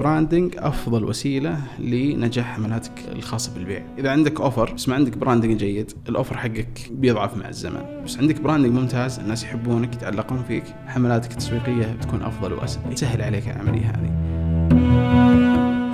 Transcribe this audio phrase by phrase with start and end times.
[0.00, 3.82] ال branding أفضل وسيلة لنجاح حملاتك الخاصة بالبيع.
[3.98, 8.02] إذا عندك offer بس ما عندك branding جيد ال offer حقك بيضعف مع الزمن.
[8.04, 12.94] بس عندك branding ممتاز الناس يحبونك يتعلقون فيك حملاتك التسويقية بتكون أفضل وأسهل.
[12.94, 14.10] تسهل عليك العملية هذه.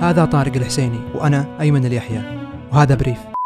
[0.01, 2.21] هذا طارق الحسيني وأنا أيمن اليحيى
[2.71, 3.36] وهذا بريف.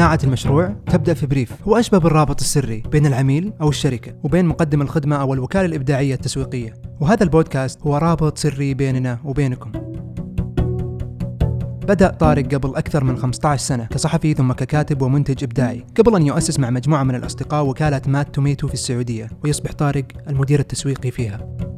[0.00, 1.52] صناعة المشروع تبدأ في بريف.
[1.68, 6.74] هو أشبه بالرابط السري بين العميل أو الشركة وبين مقدم الخدمة أو الوكالة الإبداعية التسويقية.
[7.00, 9.72] وهذا البودكاست هو رابط سري بيننا وبينكم.
[11.88, 15.86] بدأ طارق قبل أكثر من 15 سنة كصحفي ثم ككاتب ومنتج إبداعي.
[15.98, 20.60] قبل أن يؤسس مع مجموعة من الأصدقاء وكالة Mad Tomato في السعودية ويصبح طارق المدير
[20.60, 21.69] التسويقي فيها.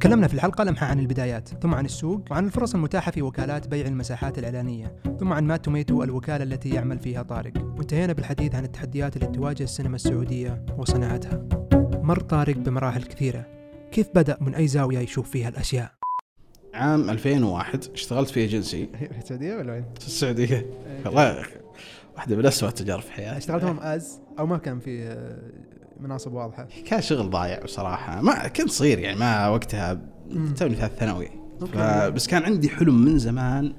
[0.00, 3.86] تكلمنا في الحلقة لمحة عن البدايات ثم عن السوق وعن الفرص المتاحة في وكالات بيع
[3.86, 7.52] المساحات الإعلانية ثم عن Mad Tomato الوكالة التي يعمل فيها طارق.
[7.58, 11.48] وانتهينا بالحديث عن التحديات التي تواجه السينما السعودية وصناعتها.
[12.02, 13.46] مر طارق بمراحل كثيرة.
[13.92, 15.92] كيف بدأ من أي زاوية يشوف فيها الأشياء؟
[16.74, 20.66] عام 2001 اشتغلت في ايجنسي في السعودية ولا وين؟ في السعودية.
[21.06, 21.46] والله
[22.16, 23.38] واحدة من اسوء التجارب في حياتي.
[23.38, 25.38] اشتغلتهم as أو ما كان في آه،
[26.00, 30.00] مناصب واضحة كان شغل ضايع بصراحة ما كنت صغير يعني ما وقتها.
[30.30, 31.28] توني ثالث ثانوي.
[31.72, 33.72] فبس كان عندي حلم من زمان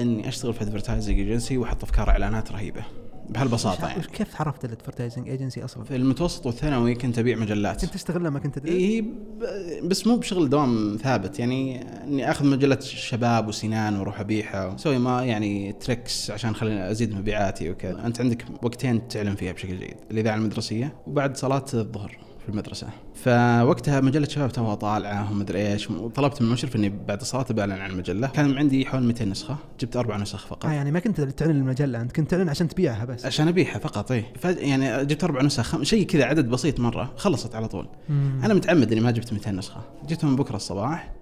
[0.00, 2.82] إني أشتغل في advertising agency وأحط أفكار إعلانات رهيبة
[3.30, 4.02] بهالبساطة يعني.
[4.02, 7.80] كيف عرفت ال advertising agency أصلا؟ في المتوسط والثانوي كنت أبيع مجلات.
[7.84, 11.38] كنت تشتغل لما كنت تدرس؟ ب- بس مو بشغل دوام ثابت.
[11.38, 17.14] يعني إني آخذ مجلة شباب وسنان وأروح أبيعها وأسوي ما يعني tricks عشان خليني أزيد
[17.14, 18.06] مبيعاتي وكذا.
[18.06, 22.18] أنت عندك وقتين تعلم فيها بشكل جيد الإذاعة المدرسية وبعد صلاة الظهر.
[22.48, 22.86] في المدرسة.
[23.14, 27.90] فوقتها مجلة شباب توها طالعة ومدري إيش وطلبت من المشرف إني بعد الصلاه بعلن عن
[27.90, 28.26] المجلة.
[28.26, 30.66] كان عندي حول 200 نسخة جبت أربع نسخ فقط.
[30.66, 33.26] آه يعني ما كنت تعلن المجلة أنت كنت تعلن عشان تبيعها بس.
[33.26, 37.54] عشان أبيعها فقط اي يعني جبت أربع نسخ خم- شيء كذا عدد بسيط مرة خلصت
[37.54, 37.86] على طول.
[38.08, 38.40] مم.
[38.44, 39.80] أنا متعمد إني ما جبت 200 نسخة.
[40.08, 41.12] جبتهم بكرة الصباح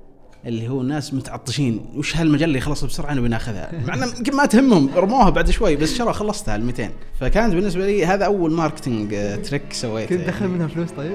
[0.47, 1.81] اللي هو الناس متعطشين.
[1.97, 5.95] وش هالمجلة يخلص بسرعة نبي ناخذها؟ مع إنه يمكن ما تهمهم رموها بعد شوي بس
[5.95, 10.49] شرى خلصتها ال 200 فكانت بالنسبة لي هذا أول marketing آه، trick سويته كنت تدخل
[10.49, 11.13] منها فلوس طيب؟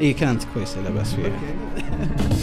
[0.00, 1.32] اي كانت كويسة لا بأس فيها.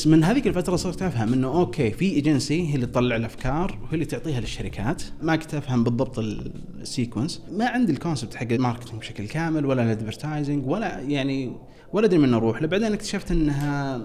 [0.00, 3.92] بس من هذيك الفترة صرت أفهم إنه okay في ايجنسي هي اللي تطلع الأفكار وهي
[3.92, 5.02] اللي تعطيها للشركات.
[5.22, 9.66] ما كنت أفهم بالضبط ال sequence ما عندي ال concept حق ال marketing بشكل كامل
[9.66, 11.52] ولا ال advertising ولا يعني
[11.92, 12.64] ولا أدري من أروح.
[12.64, 13.96] بعدين اكتشفت إنها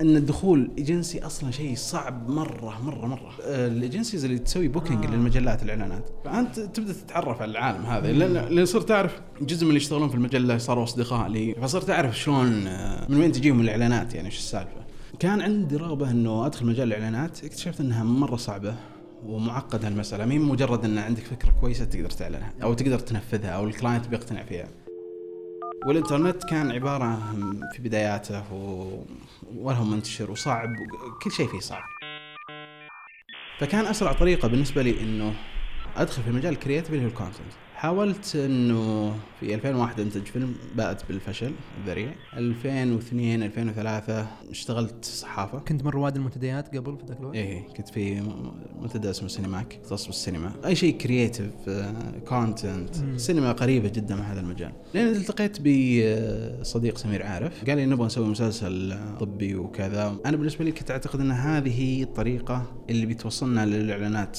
[0.00, 3.32] إن الدخول ايجنسي أصلا شيء صعب مرة مرة مرة.
[3.46, 5.10] ال agencies اللي تسوي booking آه.
[5.10, 6.10] للمجلات الإعلانات.
[6.24, 8.12] فأنت تبدأ تتعرف على العالم هذا.
[8.12, 11.54] لأن صرت أعرف جزء من اللي يشتغلون في المجلة صاروا أصدقاء لي.
[11.54, 14.87] فصرت أعرف شلون آه، من وين تجيهم الإعلانات يعني إيش السالفة.
[15.20, 17.44] كان عندي رغبة إنه أدخل مجال الإعلانات.
[17.44, 18.76] اكتشفت إنها مرة صعبة
[19.26, 20.24] ومعقدة المسألة.
[20.24, 24.42] مي مجرد إن عندك فكرة كويسة تقدر تعلنها أو تقدر تنفذها أو ال client بيقتنع
[24.42, 24.68] فيها.
[25.86, 27.32] والإنترنت كان عبارة
[27.72, 28.90] في بداياته و...
[29.56, 30.68] ولا هو منتشر وصعب
[31.22, 31.84] كل شيء فيه صعب.
[33.58, 35.34] فكان أسرع طريقة بالنسبة لي إنه
[35.96, 40.54] أدخل في مجال ال creative اللي هو ال content حاولت إنه في 2001 انتج فيلم
[40.76, 45.58] بات بالفشل الذريع 2002 2003 اشتغلت صحافة.
[45.58, 48.20] كنت من رواد المنتديات قبل في ذاك الوقت؟ إيه كنت في
[48.80, 51.50] منتدى اسمه سينماك مختص بالسينما أي شيء creative
[52.28, 53.14] content مم.
[53.14, 54.72] السينما قريبة جدا من هذا المجال.
[54.94, 57.64] لين التقيت بصديق سمير عارف.
[57.64, 60.16] قال لي نبغى نسوي مسلسل طبي وكذا.
[60.26, 64.38] أنا بالنسبة لي كنت أعتقد إن هذه هي الطريقة اللي بتوصلنا للإعلانات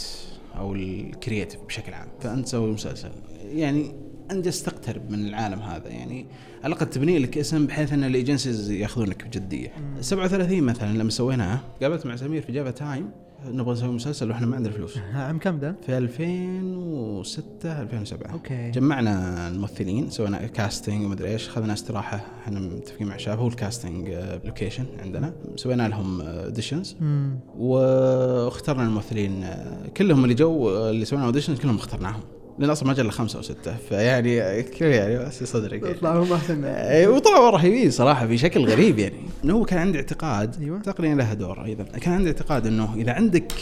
[0.60, 2.08] أو ال creative بشكل عام.
[2.20, 3.10] فأنت تسوي مسلسل.
[3.44, 3.92] يعني
[4.32, 5.90] أنت جالس تقترب من العالم هذا.
[5.90, 6.26] يعني
[6.64, 9.72] على الأقل تبني لك اسم بحيث أن ال agencies يأخذونك بجدية.
[9.80, 10.02] مم.
[10.02, 13.10] 37 مثلا لما سويناها قابلت مع سمير في جافا تايم.
[13.48, 14.98] نبغى نسوي مسلسل وإحنا ما عندنا فلوس.
[15.14, 18.72] عام كم ده؟ في 2006 2007 okay.
[18.72, 24.10] جمعنا الممثلين سوينا casting ومدري إيش اخذنا استراحة إحنا متفقين مع شباب هو ال casting
[24.46, 25.34] location عندنا.
[25.56, 27.40] سوينا لهم auditions مم.
[27.58, 32.22] واخترنا الممثلين آه، كلهم اللي جو آه، اللي سوينا auditions كلهم اخترناهم.
[32.60, 35.94] لأن أصلا مجله خمسة أو ستة فيعني كل يعني بس صدرك يعني.
[35.94, 39.20] يطلعوا هم احسن إيه، وطلعوا رهيبين صراحة في شكل غريب يعني.
[39.44, 40.80] انه هو كان عندي اعتقاد أيوة.
[40.80, 41.84] تقنيا لها دور أيضا.
[41.84, 43.54] كان عندي اعتقاد إنه إذا عندك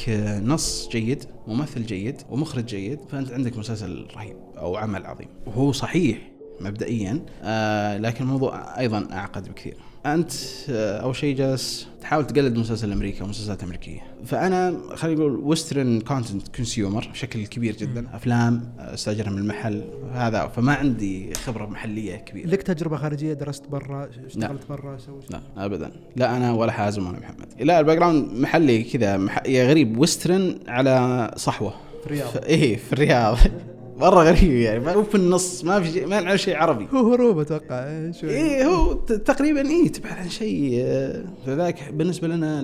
[0.44, 5.28] نص جيد ممثل جيد ومخرج جيد فأنت عندك مسلسل رهيب أو عمل عظيم.
[5.46, 6.18] وهو صحيح
[6.62, 9.78] مبدئيا آه لكن الموضوع أيضا أعقد بكثير.
[10.14, 10.32] أنت
[10.70, 14.00] آه أول شيء جالس تحاول تقلد مسلسل أمريكا ومسلسلات أمريكية.
[14.26, 18.08] فأنا خلينا نقول western content consumer بشكل كبير جدا.
[18.14, 19.84] أفلام استاجرها من المحل
[20.14, 22.48] هذا فما عندي خبرة محلية كبيرة.
[22.48, 25.92] لك تجربة خارجية درست برا اشتغلت برا سويت لا ابدا.
[26.16, 27.48] لا أنا ولا حازم ولا محمد.
[27.60, 29.44] لا ال background محلي كذا مح...
[29.46, 31.74] يا غريب western على صحوة.
[32.02, 32.38] في الرياض.
[32.44, 33.38] إيه في الرياض.
[33.98, 36.88] مرة غريب يعني ما هو في النص ما في شيء ما نعرف شيء عربي.
[36.94, 38.30] هو هروب أتوقع إيه، شوي.
[38.30, 42.62] إيه هو تقريبا إيه تبحث عن شيء آه، فذاك بالنسبة لنا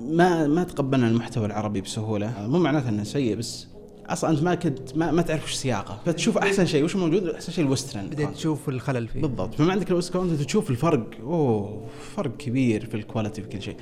[0.00, 2.26] ما ما تقبلنا المحتوى العربي بسهولة.
[2.26, 3.66] آه، مو معناته إنه سيء بس
[4.06, 5.98] أصلا أنت ما كنت ما, ما تعرف وش سياقه.
[6.06, 8.06] فتشوف أحسن شيء وش موجود؟ أحسن شيء ال western.
[8.06, 9.20] بديت تشوف الخلل فيه.
[9.20, 9.54] بالضبط.
[9.54, 11.06] فما عندك ال west content تشوف الفرق.
[11.22, 11.82] أوه
[12.16, 13.76] فرق كبير في ال quality في كل شيء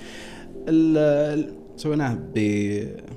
[1.76, 2.18] سويناه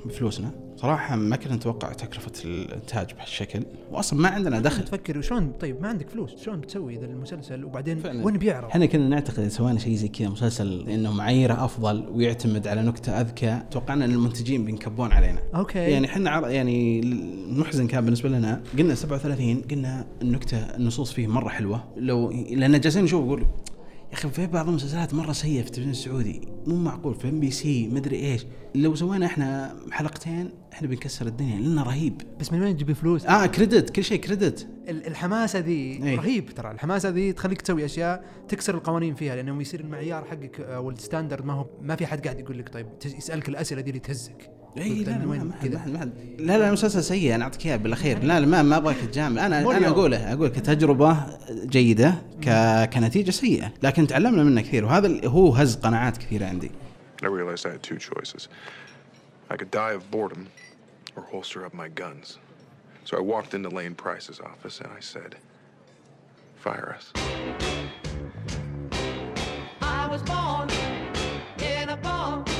[0.06, 0.65] بفلوسنا.
[0.86, 4.84] صراحة ما كنا نتوقع تكلفة الإنتاج بهالشكل وأصلا ما عندنا دخل.
[4.86, 8.26] تفكر شلون طيب ما عندك فلوس شلون بتسوي ذا المسلسل وبعدين فعلاً.
[8.26, 12.68] وين بيعرض؟ إحنا كنا نعتقد إذا سوينا شيء زي كذا مسلسل إنه معاييره أفضل ويعتمد
[12.68, 15.40] على نكتة أذكى توقعنا إن المنتجين بينكبون علينا.
[15.56, 15.80] okay.
[15.80, 21.50] يعني إحنا عر- يعني المحزن كان بالنسبة لنا قلنا 37 قلنا النكتة النصوص فيه مرة
[21.50, 21.84] حلوة.
[21.98, 23.46] لو لأن جالسين نشوف نقول
[24.16, 26.42] أخي في بعض المسلسلات مرة سيئة في التلفزيون السعودي.
[26.68, 28.46] مو معقول في إم بي سي مدري إيش.
[28.76, 32.22] لو سوينا إحنا حلقتين إحنا بنكسر الدنيا لأنه رهيب.
[32.40, 34.68] بس من وين تجيب فلوس؟ آه credit كل شيء credit.
[34.90, 36.16] ال- الحماسة ذي إيه.
[36.18, 36.72] رهيب ترى.
[36.72, 41.54] الحماسة ذي تخليك تسوي أشياء تكسر القوانين فيها لأنه يصير المعيار حقك أو الستاندرد ما
[41.54, 44.52] هو ما في حد قاعد يقول لك طيب يسألك الأسئلة دي اللي تهزك.
[44.78, 45.56] اي لا لا ما وين ما
[45.86, 49.40] ما لا لا المسلسل سيء أنا أعطيك اياه بالأخير لا لا ما ما أبغاك تجامل
[49.40, 49.88] أنا أنا.
[49.88, 51.18] أقوله أقول كتجربة
[51.52, 52.50] جيدة ك
[52.94, 56.72] كنتيجة سيئة لكن تعلمنا منه كثير وهذا هو هز قناعات كثيرة عندي
[57.24, 58.50] I realized I had two choices.
[59.50, 60.44] I could die of boredom
[61.16, 62.38] or holster up my guns.
[63.06, 65.32] So I walked into Lane Price's office and I said,
[66.66, 67.06] Fire us.
[69.82, 70.68] I was born
[71.74, 72.55] in a barn.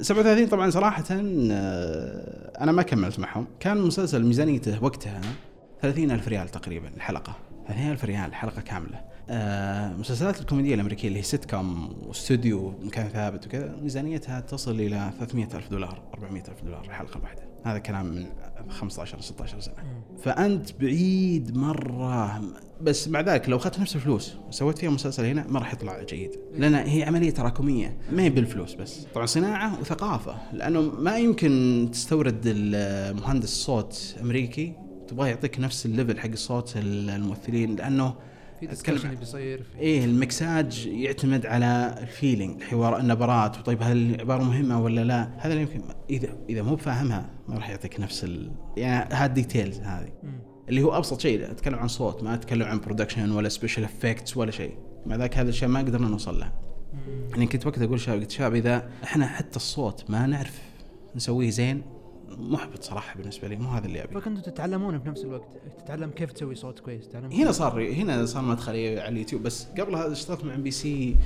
[0.00, 3.46] 37 طبعا صراحة آه، أنا ما كملت معهم.
[3.60, 5.20] كان المسلسل ميزانيته وقتها
[5.82, 7.36] 30 ألف ريال تقريبا الحلقة.
[7.68, 9.00] 30 ألف ريال حلقة كاملة.
[9.30, 15.10] آه، مسلسلات الكوميديا الأمريكية اللي هي سيت كوم واستوديو مكان ثابت وكذا ميزانيتها تصل إلى
[15.18, 18.26] 300 ألف دولار 400 ألف دولار الحلقة الواحده هذا كلام من
[18.70, 19.74] 15 16 سنة.
[20.22, 22.40] فأنت بعيد مرة
[22.82, 26.30] بس مع ذلك لو أخذت نفس الفلوس وسويت فيها مسلسل هنا ما راح يطلع جيد.
[26.54, 29.06] لأن هي عملية تراكمية ما هي بالفلوس بس.
[29.14, 34.72] طبعا صناعة وثقافة لأنه ما يمكن تستورد ال- مهندس صوت أمريكي
[35.08, 38.14] تبغاه يعطيك نفس ال level حق صوت ال- الممثلين لأنه
[38.60, 44.42] في discussion بيصير في إيه المكساج يعتمد على ال feeling الحوار النبرات وطيب هل العبارة
[44.42, 48.52] مهمة ولا لا؟ هذا اللي يمكن إذا إذا مو بفاهمها ما راح يعطيك نفس ال...
[48.76, 50.12] يعني هاد details هذه.
[50.68, 54.50] اللي هو أبسط شيء أتكلم عن صوت ما أتكلم عن production ولا special effects ولا
[54.50, 54.78] شيء.
[55.06, 56.52] مع ذاك هذا الشيء ما قدرنا نوصل له.
[57.30, 60.60] يعني كنت وقت أقول شباب قلت شباب إذا إحنا حتى الصوت ما نعرف
[61.16, 61.82] نسويه زين
[62.38, 64.14] محبط صراحة بالنسبة لي مو هذا اللي أبي.
[64.14, 65.48] فكنتوا تتعلمون في نفس الوقت
[65.84, 69.42] تتعلم كيف تسوي صوت كويس تتعلم هنا صار هنا صار مدخلي على اليوتيوب.
[69.42, 71.16] بس قبل هذا اشتغلت مع ام بي سي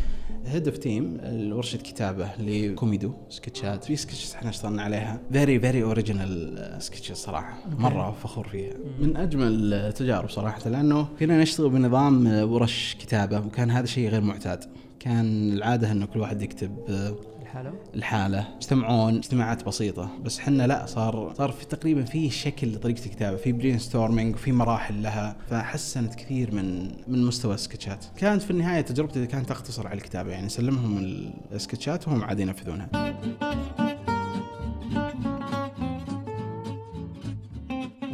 [0.47, 1.21] head of team
[1.53, 3.85] ورشة كتابة لكوميدو سكتشات.
[3.85, 5.21] في سكتشات إحنا اشتغلنا عليها.
[5.33, 7.58] very very original سكتشات صراحة.
[7.79, 8.75] مرة فخور فيها.
[8.99, 14.65] من أجمل التجارب صراحة لأنه كنا نشتغل بنظام ورش كتابة وكان هذا شيء غير معتاد.
[15.01, 16.77] كان العادة إنه كل واحد يكتب
[17.55, 18.49] الحالة؟ الحالة.
[18.56, 20.11] يجتمعون اجتماعات بسيطة.
[20.25, 23.37] بس حنا لا صار صار في تقريبا في شكل لطريقة الكتابة.
[23.37, 25.37] في brainstorming وفي مراحل لها.
[25.51, 28.05] فحسنت كثير من من مستوى السكتشات.
[28.17, 30.31] كانت في النهاية تجربتي كانت تقتصر على الكتابة.
[30.31, 30.99] يعني سلمهم
[31.53, 32.89] السكتشات وهم عاد ينفذونها.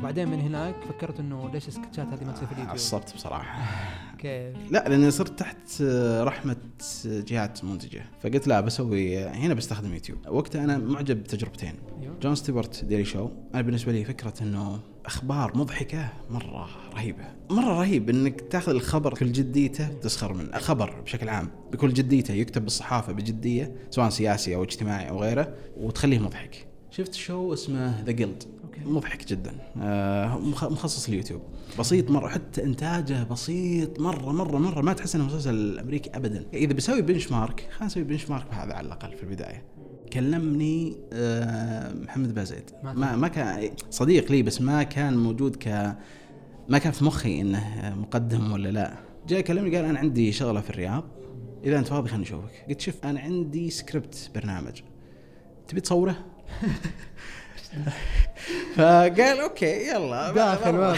[0.01, 3.63] وبعدين من هناك فكرت إنه ليش السكتشات هذه ما تصير في اليوتيوب؟ عصبت بصراحة.
[4.19, 5.83] كيف؟ لا لأني صرت تحت
[6.21, 6.57] رحمة
[7.05, 8.03] جهات منتجة.
[8.23, 10.19] فقلت لا بسوي هنا بستخدم يوتيوب.
[10.29, 11.75] وقتها أنا معجب بتجربتين.
[12.03, 12.15] أيوه.
[12.23, 17.25] جون ستيوارت Daily Show أنا بالنسبة لي فكرة إنه أخبار مضحكة مرة رهيبة.
[17.51, 20.57] مرة رهيب إنك تأخذ الخبر بكل جديته تسخر منه.
[20.57, 26.19] الخبر بشكل عام بكل جديته يكتب بالصحافة بجدية سواء سياسي أو اجتماعي أو غيره وتخليه
[26.19, 26.67] مضحك.
[26.91, 28.35] شفت شو اسمه ذا okay
[28.87, 29.53] مضحك جدا.
[29.83, 31.43] آه مخ- مخصص اليوتيوب
[31.79, 34.81] بسيط مرة حتى إنتاجه بسيط مرة مرة مرة.
[34.81, 36.45] ما تحس إنه مسلسل أمريكي ابدا.
[36.55, 39.63] إذا بسوي benchmark خلينا نسوي benchmark بهذا على الأقل في البداية.
[40.13, 45.97] كلمني آه محمد بازيد ما ما كان صديق لي بس ما كان موجود ك
[46.69, 48.97] ما كان في مخي إنه مقدم ولا لا.
[49.29, 51.05] جاء كلمني قال أنا عندي شغلة في الرياض.
[51.65, 54.81] إذا أنت فاضي خلينا نشوفك قلت شوف أنا عندي سكريبت برنامج.
[55.69, 56.17] تبي تصوره؟
[58.77, 60.33] فقال okay يلا.
[60.33, 60.73] داخل.
[60.73, 60.97] مرة.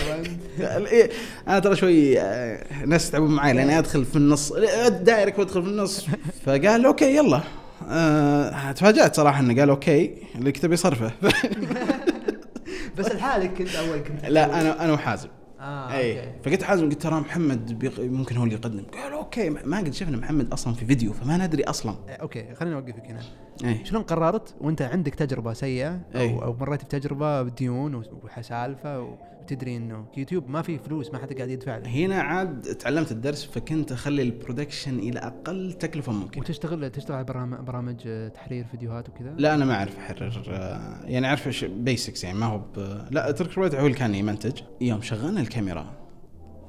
[0.61, 1.11] إيه،
[1.49, 4.53] أنا ترى شوي آه، ناس يتعبون معي لأني أدخل في النص.
[4.89, 6.07] direct وأدخل في النص.
[6.47, 7.41] فقال okay يلا.
[7.89, 11.13] آه، تفاجأت صراحة إنه قال okay اللي يكتب يصرفه
[12.99, 15.29] بس لحالك كنت أول كنت لا أنا أنا وحازم.
[15.63, 16.33] آه اي okay.
[16.45, 18.01] فقلت حازم قلت ترى محمد بيق...
[18.01, 18.85] ممكن هو اللي يقدم.
[18.93, 21.95] قال okay ما قد شفنا محمد أصلا في فيديو فما ندري أصلا.
[22.09, 23.21] okay خليني أوقفك هنا.
[23.65, 26.33] اي شلون قررت وأنت عندك تجربة سيئة؟ أي.
[26.33, 28.03] أو, أو مريت بتجربة بديون
[28.39, 31.89] وسالفه وتدري إنه يوتيوب ما فيه فلوس ما حد قاعد يدفع له.
[31.89, 37.25] هنا عاد تعلمت الدرس فكنت أخلي ال production إلى أقل تكلفة ممكن وتشتغل تشتغل على
[37.25, 41.65] برامج, برامج آه، تحرير فيديوهات وكذا؟ لا أنا ما أعرف أحرر آه، يعني أعرف إيش
[41.65, 42.79] basics يعني ما هو ب...
[43.11, 44.61] لا ترك رويد هو اللي كان يمنتج.
[44.81, 45.87] يوم شغلنا الكاميرا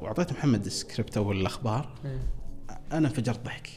[0.01, 1.89] وأعطيت محمد السكريبت أو الأخبار.
[2.05, 2.19] إيه.
[2.91, 3.69] أنا انفجرت ضحك.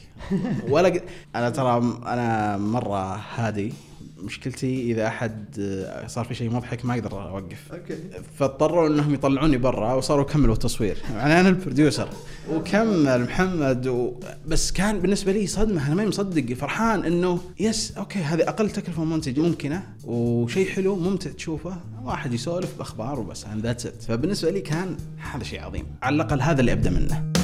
[0.69, 1.03] ولا ق...
[1.35, 3.73] أنا ترى أنا مرة هادي.
[4.19, 7.71] مشكلتي إذا أحد آه، صار في شيء مضحك ما أقدر أوقف.
[7.71, 7.97] okay.
[8.39, 10.97] فاضطروا إنهم يطلعوني برا وصاروا كملوا التصوير.
[11.13, 12.09] يعني أنا ال producer
[12.51, 14.13] وكمل محمد و...
[14.47, 19.03] بس كان بالنسبة لي صدمة أنا ماني مصدق فرحان إنه yes okay هذه أقل تكلفة
[19.03, 24.07] منتج ممكنة وشيء حلو ممتع تشوفه واحد يسولف بأخبار وبس that's it.
[24.07, 24.97] فبالنسبة لي كان
[25.31, 27.36] هذا شيء عظيم على الأقل هذا اللي أبدأ منه.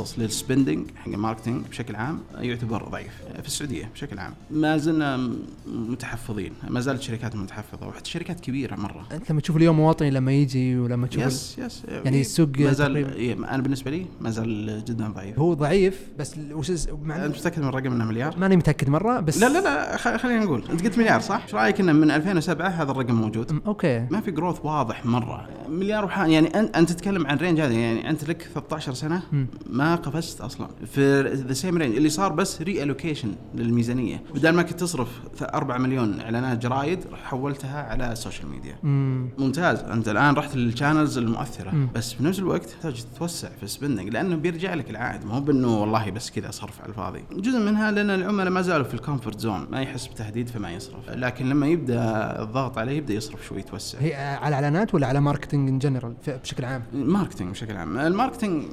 [0.00, 4.76] المخصص لل spending حق ال marketing بشكل عام يعتبر ضعيف في السعودية بشكل عام ما
[4.76, 5.30] زلنا
[5.66, 10.32] متحفظين ما زالت الشركات متحفظة وحتى شركات كبيرة مرة أنت لما تشوف اليوم مواطني لما
[10.32, 14.82] يجي ولما تشوف yes yes يعني السوق ما زال إيه، أنا بالنسبة لي ما زال
[14.84, 16.72] جدا ضعيف هو ضعيف بس وش
[17.02, 20.16] مع أنت متأكد من الرقم إنه مليار؟ ماني متأكد مرة بس لا لا لا خ-
[20.16, 24.06] خلينا نقول أنت قلت مليار صح؟ إيش رأيك إنه من 2007 هذا الرقم موجود؟ okay
[24.10, 28.28] ما في growth واضح مرة مليار وحان يعني أنت تتكلم عن range هذا يعني أنت
[28.28, 29.46] لك 13 سنة مم.
[29.82, 30.68] ما قفزت أصلا.
[30.86, 34.22] في the same range اللي صار بس reallocation للميزانية.
[34.34, 35.08] بدل ما كنت تصرف
[35.42, 39.78] 4 مليون إعلانات جرايد حولتها على السوشيال ميديا امم ممتاز.
[39.78, 41.70] أنت الآن رحت لل channels المؤثرة.
[41.70, 41.88] مم.
[41.94, 45.26] بس في نفس الوقت تحتاج تتوسع في ال spending لأنه بيرجع لك العائد.
[45.26, 47.24] ما هو بأنه والله بس كذا صرف على الفاضي.
[47.32, 51.10] جزء منها لأن العملاء ما زالوا في ال comfort zone ما يحس بتهديد فما يصرف.
[51.10, 53.98] لكن لما يبدأ الضغط عليه يبدأ يصرف شوي يتوسع.
[54.00, 56.82] هي على اعلانات ولا على marketing in general بشكل عام.
[56.94, 57.98] ال marketing بشكل عام.
[57.98, 58.64] ال marketing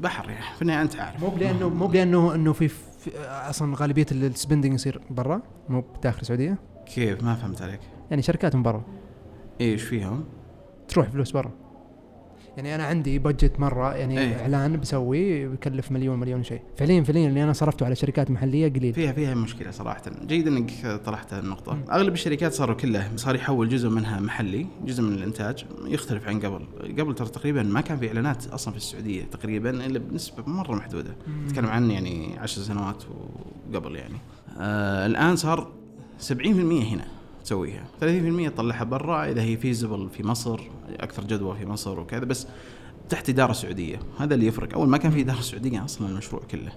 [0.00, 1.22] بحر يعني في النهاية أنت عارف.
[1.22, 6.20] مو لأنه مو لأنه إنه في, في أصلا غالبية ال spending يصير برا مو بداخل
[6.20, 6.58] السعودية.
[6.86, 7.80] كيف؟ ما فهمت عليك.
[8.10, 8.82] يعني شركات من برا.
[9.60, 10.24] إيش فيهم؟
[10.88, 11.50] تروح فلوس برا.
[12.58, 14.40] يعني أنا عندي budget مرة يعني إيه.
[14.40, 16.60] إعلان بسويه بيكلف مليون مليون شيء.
[16.76, 18.94] فعليا فعليا اللي أنا صرفته على شركات محلية قليل.
[18.94, 20.02] فيها فيها مشكلة صراحة.
[20.26, 20.70] جيد إنك
[21.04, 21.78] طرحت النقطة.
[21.90, 26.64] أغلب الشركات صاروا كلها صار يحول جزء منها محلي جزء من الإنتاج يختلف عن قبل.
[27.00, 31.16] قبل ترى تقريبا ما كان في إعلانات أصلا في السعودية تقريبا إلا بنسبة مرة محدودة.
[31.46, 33.04] نتكلم عن يعني عشر سنوات
[33.72, 34.16] وقبل يعني.
[34.58, 35.72] آه الآن صار
[36.20, 37.04] 70% هنا.
[37.48, 37.84] تسويها.
[38.00, 40.60] 30% تطلعها برا إذا هي فيزبل في مصر
[41.00, 42.46] أكثر جدوى في مصر وكذا بس
[43.08, 44.00] تحت إدارة سعودية.
[44.18, 44.74] هذا اللي يفرق.
[44.74, 46.72] أول ما كان في إدارة سعودية أصلا المشروع كله.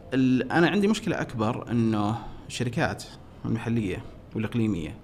[0.52, 2.16] أنا عندي مشكلة أكبر إنه
[2.48, 3.04] الشركات
[3.46, 4.04] المحلية
[4.36, 4.96] والإقليمية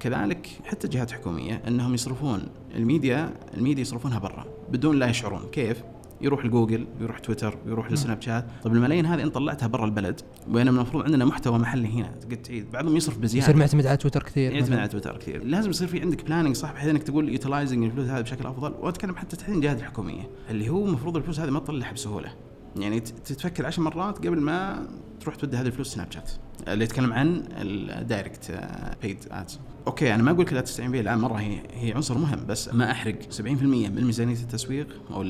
[0.00, 2.42] كذلك حتى جهات حكومية إنهم يصرفون
[2.74, 5.42] ال media ال media يصرفونها برا بدون لا يشعرون.
[5.52, 5.82] كيف؟
[6.20, 8.46] يروح لجوجل يروح تويتر يروح لسناب شات.
[8.64, 12.08] طب الملايين هذه انت طلعتها برا البلد بينما المفروض عندنا محتوى محلي هنا.
[12.30, 13.48] قد تعيد بعضهم يصرف بزيادة.
[13.48, 14.78] يصير معتمد على تويتر كثير يعتمد.
[14.78, 15.44] على تويتر كثير.
[15.44, 18.74] لازم يصير في عندك planning صح بحيث إنك تقول utilizing الفلوس هذه بشكل أفضل.
[18.80, 20.30] وأتكلم حتى تحديدا الجهات الحكومية.
[20.50, 22.32] اللي هو المفروض الفلوس هذه ما تطلعها بسهولة.
[22.76, 24.88] يعني تتفكر عشر مرات قبل ما
[25.20, 26.30] تروح تودي هذه الفلوس سناب شات.
[26.68, 28.60] اللي يتكلم عن ال direct
[29.02, 32.18] paid ads okay أنا ما أقول لك لا تستعين به الآن مرة هي هي عنصر
[32.18, 33.18] مهم بس ما أحرق.
[33.30, 35.24] 70% من ميزانية التسويق أو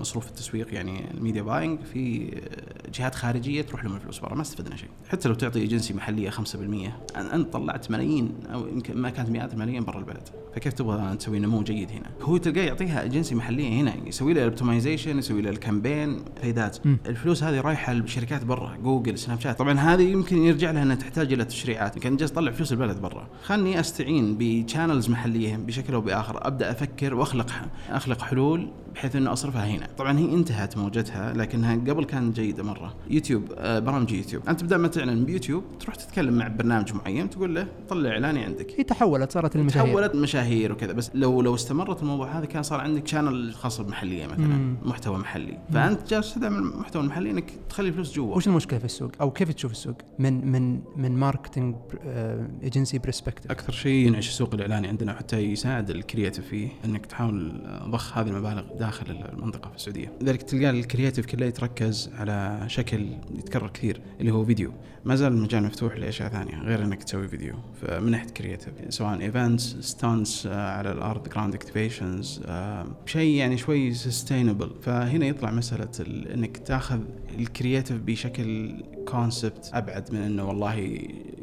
[0.00, 2.30] مصروف التسويق يعني ال media buying في
[2.94, 4.88] جهات خارجية تروح لهم الفلوس برا ما استفدنا شيء.
[5.08, 6.36] حتى لو تعطي إيجنسي محلية 5%
[7.14, 10.28] أن- انت طلعت ملايين أو يمكن ما كانت مئات الملايين برا البلد.
[10.54, 14.48] فكيف تبغى تسوي نمو جيد هنا؟ هو تلقاه يعطيها ايجنسي محلية هنا يسوي لها ال
[14.48, 16.98] optimization يسوي لها ال campaign فايدات مم.
[17.06, 21.32] الفلوس هذه رايحة لشركات برا جوجل سناب شات طبعا هذه يمكن يرجع لها إنها تحتاج
[21.32, 21.96] إلى تشريعات.
[21.96, 23.28] يمكن جالس تطلع فلوس البلد برا.
[23.42, 27.50] خلني أستعين ب channels محلية بشكل أو بآخر أبدأ أفكر واخلق
[27.90, 29.88] أخلق حلول بحيث انه أصرفها هنا.
[29.98, 32.94] طبعا هي انتهت موجتها لكنها قبل كانت جيدة مرة.
[33.10, 34.48] يوتيوب آه، برامج يوتيوب.
[34.48, 38.74] أنت بدل ما تعلن بيوتيوب تروح تتكلم مع برنامج معين تقول له طلع إعلاني عندك.
[38.78, 39.86] هي تحولت صارت المشاهير.
[39.86, 40.92] تحولت مشاهير وكذا.
[40.92, 44.76] بس لو لو استمرت الموضوع هذا كان صار عندك channel خاص بالمحليه مثلا مم.
[44.82, 45.58] محتوى محلي.
[45.72, 48.36] فأنت جالس تدعم المحتوى المحلي إنك تخلي فلوس جوا.
[48.36, 51.74] وش المشكلة في السوق؟ أو كيف تشوف السوق؟ من من من marketing
[52.62, 57.62] agency perspective أكثر شيء ينعش السوق الإعلاني عندنا حتى يساعد ال creative فيه إنك تحاول
[57.88, 58.62] ضخ هذه المبالغ.
[58.84, 60.12] داخل المنطقة في السعودية.
[60.20, 63.06] لذلك تلقى ال creative كله يتركز على شكل
[63.38, 64.72] يتكرر كثير اللي هو فيديو.
[65.04, 67.54] ما زال المجال مفتوح لأشياء ثانية غير إنك تسوي فيديو.
[67.82, 72.40] فمن ناحية creative سواء events stunts على الأرض ground activations
[73.06, 77.00] شيء يعني شوي sustainable فهنا يطلع مسألة ال- إنك تاخذ
[77.38, 78.74] ال creative بشكل
[79.08, 80.98] concept أبعد من إنه والله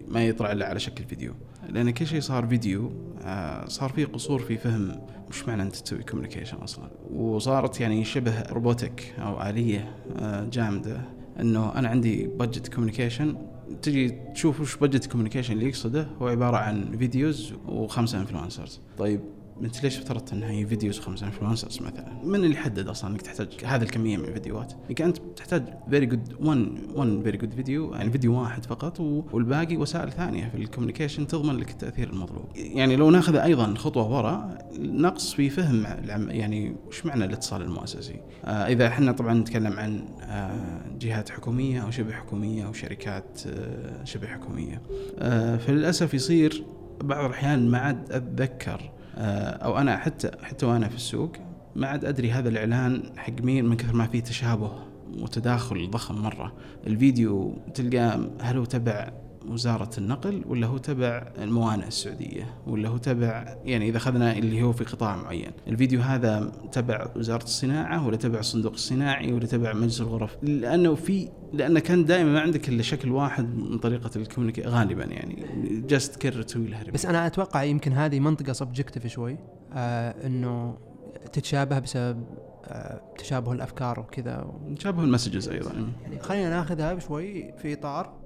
[0.08, 1.34] ما يطلع إلا على شكل فيديو.
[1.70, 2.92] لأن كل شيء صار فيديو
[3.24, 5.02] آه، صار في قصور في فهم.
[5.32, 11.02] وش معنى أنت تسوي communication أصلا؟ وصارت يعني شبه robotic أو آلية آه، جامدة
[11.40, 13.36] إنه أنا عندي budget communication
[13.82, 19.22] تجي تشوف وش budget communication اللي يقصده هو عبارة عن videos وخمسة influencers طيب
[19.66, 23.48] انت ليش افترضت انها هي videos وخمسه influencers مثلا؟ من اللي يحدد أصلا إنك تحتاج
[23.66, 28.12] هذه الكمية من الفيديوهات؟ يعني أنت تحتاج very good 1 1 very good video يعني
[28.12, 32.46] فيديو واحد فقط والباقي وسائل ثانية في ال communication تضمن لك التأثير المطلوب.
[32.56, 35.86] يعني لو ناخذ أيضا خطوة وراء نقص في فهم
[36.30, 41.92] يعني وش معنى الاتصال المؤسسي؟ آه إذا إحنا طبعا نتكلم عن آه جهات حكومية أو
[41.92, 44.82] شبه حكومية أو شركات آه شبه حكومية.
[45.20, 46.64] آه فللأسف يصير
[47.04, 51.32] بعض الأحيان ما عاد أتذكر أو أنا حتى حتى وأنا في السوق
[51.76, 54.72] ما عاد أدري هذا الإعلان حق مين من كثر ما فيه تشابه
[55.20, 56.54] وتداخل ضخم مرة.
[56.88, 59.12] الفيديو تلقاه هل هو تبع
[59.48, 64.72] وزارة النقل ولا هو تبع الموانئ السعودية؟ ولا هو تبع يعني إذا أخذنا اللي هو
[64.72, 65.52] في قطاع معين.
[65.68, 71.30] الفيديو هذا تبع وزارة الصناعة ولا تبع الصندوق الصناعي ولا تبع مجلس الغرف؟ لأنه في
[71.54, 75.46] لأن كان دائما ما عندك إلا شكل واحد من طريقة الكوميونيكي غالبا يعني.
[75.88, 79.38] جالس تكرر تسوي له بس أنا أتوقع يمكن هذه منطقة subjective شوي
[79.74, 80.78] آه إنه
[81.34, 82.24] تتشابه بسبب
[82.66, 84.54] آه تشابه الأفكار وكذا.
[84.78, 85.72] تشابه ال messages أيضا.
[86.04, 88.21] يعني خلينا ناخذها شوي في إطار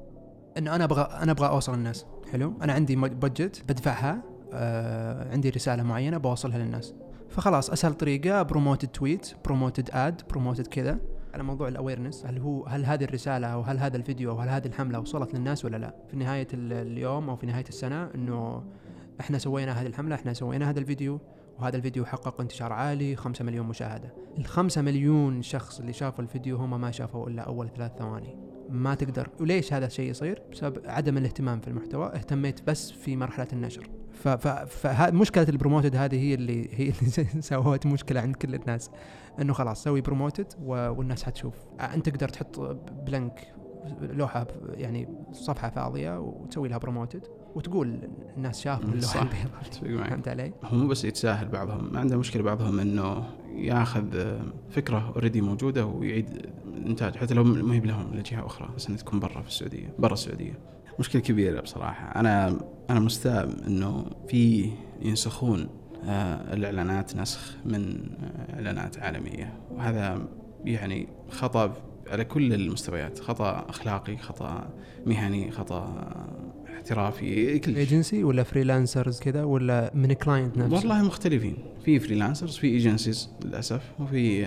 [0.57, 4.21] إنه أنا أبغى أنا أبغى أوصل الناس حلو؟ أنا عندي budget بدفعها
[4.53, 6.93] آه عندي رسالة معينة بوصلها للناس.
[7.29, 10.99] فخلاص أسهل طريقة promoted tweet promoted ad promoted كذا.
[11.33, 14.49] على موضوع ال awareness هل هو هل هذه الرسالة أو هل هذا الفيديو أو هل
[14.49, 18.63] هذه الحملة وصلت للناس ولا لا؟ في نهاية ال- اليوم أو في نهاية السنة إنه
[19.19, 21.19] إحنا سوينا هذه الحملة إحنا سوينا هذا الفيديو
[21.59, 24.13] وهذا الفيديو حقق انتشار عالي 5 مليون مشاهدة.
[24.37, 28.37] الخمسة مليون شخص اللي شافوا الفيديو هم ما شافوا إلا أول ثلاث ثواني.
[28.69, 29.29] ما تقدر.
[29.39, 32.05] وليش هذا الشيء يصير؟ بسبب عدم الاهتمام في المحتوى.
[32.05, 33.89] اهتميت بس في مرحلة النشر.
[34.67, 38.91] فمشكله ال promoted هذه هي اللي هي اللي سوت مشكلة عند كل الناس.
[39.41, 41.53] إنه خلاص سوي promoted والناس حتشوف.
[41.79, 42.59] أنت تقدر تحط
[43.05, 43.47] blank
[44.01, 47.99] لوحة يعني صفحة فاضية وتسوي لها promoted وتقول
[48.37, 49.21] الناس شافوا اللوحة.
[49.21, 50.07] البيضاء.
[50.09, 53.23] فهمت علي؟ هو مو بس يتساهل بعضهم ما عنده مشكلة بعضهم إنه
[53.55, 54.37] ياخذ
[54.69, 56.49] فكرة already موجودة ويعيد
[56.85, 60.13] الانتاج حتى لو ما هي لهم لجهه أخرى بس إنها تكون برا في السعودية برا
[60.13, 60.59] السعودية.
[60.99, 62.19] مشكلة كبيرة بصراحة.
[62.19, 64.71] أنا أنا مستاء إنه في
[65.01, 65.69] ينسخون
[66.03, 69.59] آه، الإعلانات نسخ من آه، إعلانات عالمية.
[69.71, 70.27] وهذا
[70.65, 71.73] يعني خطأ
[72.07, 74.69] على كل المستويات خطأ أخلاقي خطأ
[75.05, 76.07] مهني خطأ
[76.85, 81.57] احترافي كل شيء ايجنسي ولا freelancers كذا ولا من client نفسه؟ والله مختلفين.
[81.85, 84.45] في freelancers في agencies للأسف وفي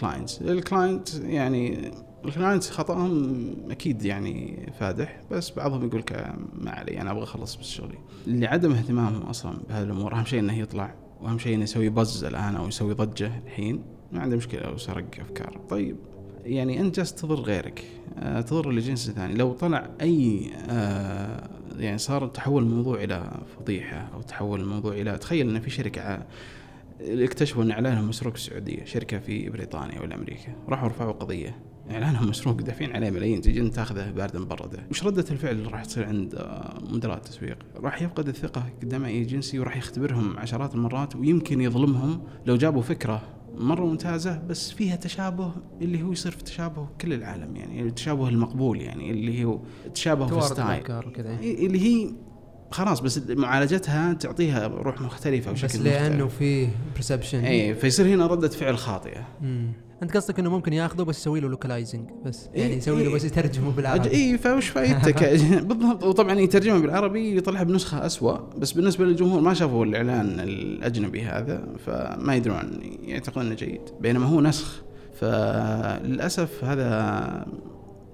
[0.00, 1.90] clients ال client يعني
[2.24, 7.56] ال client خطأهم أكيد يعني فادح بس بعضهم يقول لك ما علي أنا أبغى أخلص
[7.56, 11.62] بس شغلي اللي عدم اهتمامهم أصلا بهذه الأمور أهم شيء إنه يطلع وأهم شيء إنه
[11.62, 13.82] يسوي بز الآن أو يسوي ضجة الحين.
[14.12, 15.60] ما عنده مشكلة لو سرق أفكار.
[15.70, 15.96] طيب
[16.44, 17.84] يعني أنت جالس تضر غيرك
[18.18, 19.34] آه، تضر الجنس الثاني.
[19.34, 21.50] لو طلع أي آه،
[21.80, 26.26] يعني صار تحول الموضوع إلى فضيحة أو تحول الموضوع إلى تخيل إن في شركة
[27.00, 31.70] اكتشفوا إن إعلانهم مسروق في السعودية شركة في بريطانيا ولا أمريكا راحوا رفعوا قضية.
[31.90, 36.06] إعلانهم مسروق دافعين عليه ملايين تجي تاخذه بارد مبرده وش ردة الفعل اللي راح تصير
[36.06, 41.60] عند آه، مدراء التسويق؟ راح يفقد الثقة قدام اي جنسي وراح يختبرهم عشرات المرات ويمكن
[41.60, 43.22] يظلمهم لو جابوا فكرة
[43.54, 48.80] مرة ممتازة بس فيها تشابه اللي هو يصير في تشابه كل العالم يعني التشابه المقبول
[48.80, 49.60] يعني اللي هو
[49.94, 50.82] تشابه في style.
[51.66, 52.10] اللي هي
[52.70, 56.38] خلاص بس معالجتها تعطيها روح مختلفة وشكل بس لأنه مختلف.
[56.38, 59.28] فيه perception إي فيصير هنا ردة فعل خاطئة.
[60.02, 63.14] أنت قصدك إنه ممكن ياخذه بس يسوي له localizing بس يعني إيه، يسوي له إيه.
[63.14, 64.10] بس يترجمه بالعربي.
[64.10, 65.24] اي فوش فايدتك
[65.68, 66.04] بالضبط.
[66.04, 72.34] وطبعا يترجمها بالعربي يطلعها بنسخة أسوأ بس بالنسبة للجمهور ما شافوا الإعلان الأجنبي هذا فما
[72.34, 73.80] يدرون يعتقدون إنه جيد.
[74.00, 74.82] بينما هو نسخ.
[75.14, 77.46] فللأسف هذا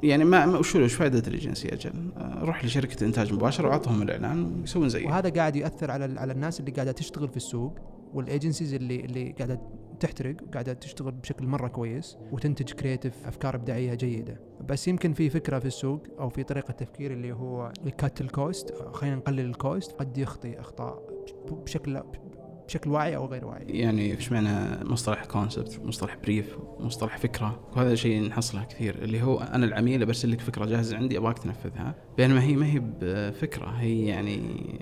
[0.03, 4.88] يعني ما وشو وش فائده الاجنسي أجل؟ آه، روح لشركة إنتاج مباشر وأعطهم الإعلان ويسوون
[4.88, 5.07] زيه.
[5.07, 7.72] وهذا قاعد ياثر على على الناس اللي قاعدة تشتغل في السوق
[8.14, 9.61] وال agencies اللي اللي قاعدة
[10.00, 14.40] تحترق وقاعده تشتغل بشكل مرة كويس وتنتج creative أفكار إبداعية جيدة.
[14.68, 18.31] بس يمكن في فكرة في السوق أو في طريقة تفكير اللي هو ال cut ال
[18.31, 21.02] cost خلينا نقلل ال cost قد يخطي أخطاء
[21.50, 21.96] بشكل
[22.66, 23.64] بشكل واعي أو غير واعي.
[23.68, 29.38] يعني إيش معنى مصطلح concept مصطلح brief مصطلح فكرة؟ وهذا شيء نحصله كثير اللي هو
[29.38, 31.94] أنا العميل برسل لك فكرة جاهزة عندي أبغاك تنفذها.
[32.16, 34.40] بينما هي ما هي بفكرة هي يعني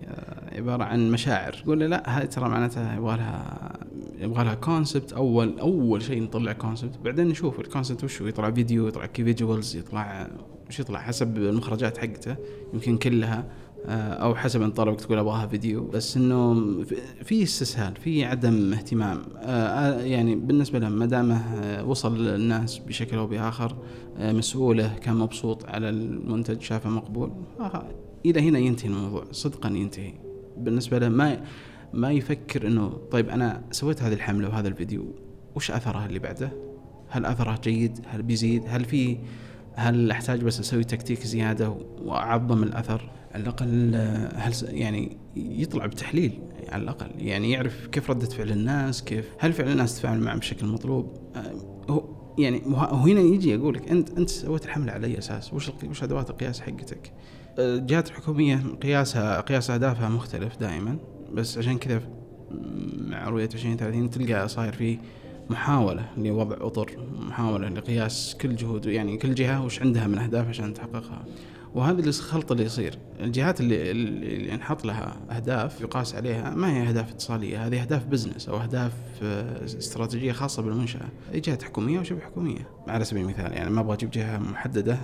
[0.09, 1.53] آه، عبارة عن مشاعر.
[1.53, 3.73] تقول لا هاي ترى معناتها يبغى لها
[4.18, 8.51] يبغى لها concept أول أول شيء نطلع concept بعدين نشوف ال concept وش هو يطلع
[8.51, 10.29] فيديو يطلع key visuals يطلع
[10.68, 12.37] وش يطلع حسب المخرجات حقته.
[12.75, 13.44] يمكن كلها
[13.88, 16.55] أو حسب إن طلبك تقول ابغاها فيديو بس إنه
[17.25, 22.79] في- استسهال في عدم اهتمام آه، آه، يعني بالنسبة لهم ما دامه آه، وصل للناس
[22.79, 23.77] بشكل أو بآخر
[24.18, 27.85] آه، مسؤولة كان مبسوط على المنتج شافه مقبول آه،
[28.27, 30.12] إلى هنا ينتهي الموضوع صدقا ينتهي
[30.57, 31.40] بالنسبة له ما
[31.92, 35.05] ما يفكر إنه طيب أنا سويت هذه الحملة وهذا الفيديو
[35.57, 36.53] وش آثرها اللي بعده؟
[37.09, 39.18] هل اثره جيد؟ هل بيزيد؟ هل في
[39.75, 46.38] هل أحتاج بس أسوي تكتيك زيادة وأعظم الأثر؟ على الأقل آه، هل يعني يطلع بتحليل
[46.68, 50.66] على الأقل يعني يعرف كيف ردة فعل الناس كيف هل فعلا الناس تتفاعل معه بشكل
[50.66, 51.53] مطلوب آه،
[51.90, 52.05] هو
[52.38, 56.03] يعني وه- وهنا يجي يقول لك أنت أنت سويت الحملة على أي أساس؟ وش وش
[56.03, 57.12] أدوات القياس حقتك؟
[57.59, 60.97] آه، الجهات الحكوميه قياسها قياس أهدافها مختلف دائما
[61.33, 62.03] بس عشان كذا
[62.97, 64.99] مع رؤية 2030 تلقى صاير في
[65.51, 70.75] محاولة لوضع أطر محاولة لقياس كل جهود يعني كل جهة وش عندها من أهداف عشان
[70.75, 71.25] تحققها
[71.75, 72.99] وهذا الخلط اللي يصير.
[73.21, 78.49] الجهات اللي, اللي نحط لها أهداف يقاس عليها ما هي أهداف اتصالية هذه أهداف business
[78.49, 81.09] أو أهداف آه، استراتيجية خاصة بالمنشأة.
[81.33, 82.69] هي جهات حكومية وشبه حكومية.
[82.89, 84.99] على سبيل المثال يعني ما أبغى أجيب جهة محددة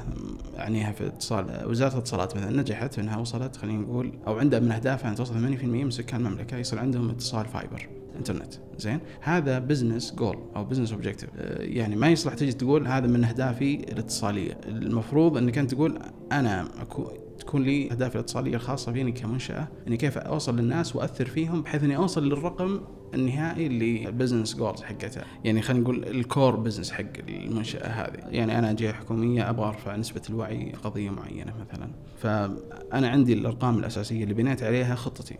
[0.58, 5.10] أعنيها في الاتصال وزارة الاتصالات مثلا نجحت أنها وصلت خلينا نقول أو عندها من أهدافها
[5.10, 10.38] أن توصل 80% من سكان المملكة يصير عندهم اتصال fiber انترنت زين؟ هذا business goal
[10.56, 14.60] أو business objective يعني ما يصلح تجي تقول هذا من أهدافي الاتصالية.
[14.68, 15.98] المفروض إنك أنت تقول
[16.32, 17.06] أنا أكون
[17.38, 21.96] تكون لي أهدافي الاتصالية الخاصة فيني كمنشأة إني كيف أوصل للناس وأثر فيهم بحيث إني
[21.96, 22.80] أوصل للرقم
[23.14, 28.28] النهائي اللي ال business goals حقتها يعني خلينا نقول ال core business حق المنشأة هذه.
[28.28, 31.90] يعني أنا جهه حكومية أبغى أرفع نسبة الوعي قضية معينة مثلا.
[32.18, 35.36] فأنا عندي الأرقام الأساسية اللي بنيت عليها خطتي.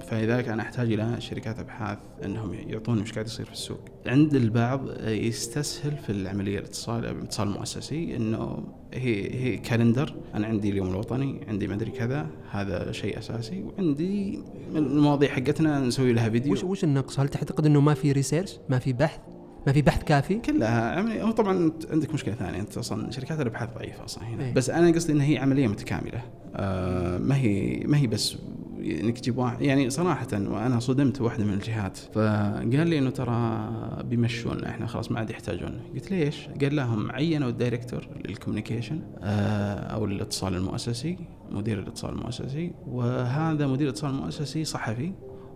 [0.00, 3.80] فلذلك أنا أحتاج إلى شركات أبحاث أنهم يعطوني وش قاعد يصير في السوق.
[4.06, 10.88] عند البعض يستسهل في العملية الاتصال الاتصال المؤسسي إنه هي هي calendar أنا عندي اليوم
[10.88, 14.40] الوطني عندي ما أدري كذا هذا شيء أساسي وعندي
[14.74, 18.78] المواضيع حقتنا نسوي لها فيديو وش وش النقص؟ هل تعتقد إنه ما في research؟ ما
[18.78, 19.20] في بحث؟
[19.66, 23.68] ما في بحث كافي؟ كلها عملية هو طبعا عندك مشكلة ثانية أنت أصلا شركات الأبحاث
[23.74, 24.54] ضعيفة أصلا هنا إيه.
[24.54, 26.22] بس أنا قصدي انها هي عملية متكاملة
[26.56, 28.36] آه ما هي ما هي بس
[28.82, 31.98] إنك تجيب واحد يعني صراحة وأنا صدمت واحدة من الجهات.
[31.98, 33.68] فقال لي إنه ترى
[34.04, 35.80] بيمشون إحنا خلاص ما عاد يحتاجون.
[35.94, 41.18] قلت ليش؟ قال لهم عينوا ال director لل communication آه أو الاتصال المؤسسي
[41.50, 45.12] مدير الاتصال المؤسسي وهذا مدير الاتصال المؤسسي صحفي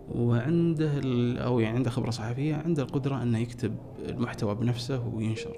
[0.09, 0.91] وعنده
[1.43, 3.75] أو يعني عنده خبرة صحفية عنده القدرة إنه يكتب
[4.09, 5.57] المحتوى بنفسه وينشر.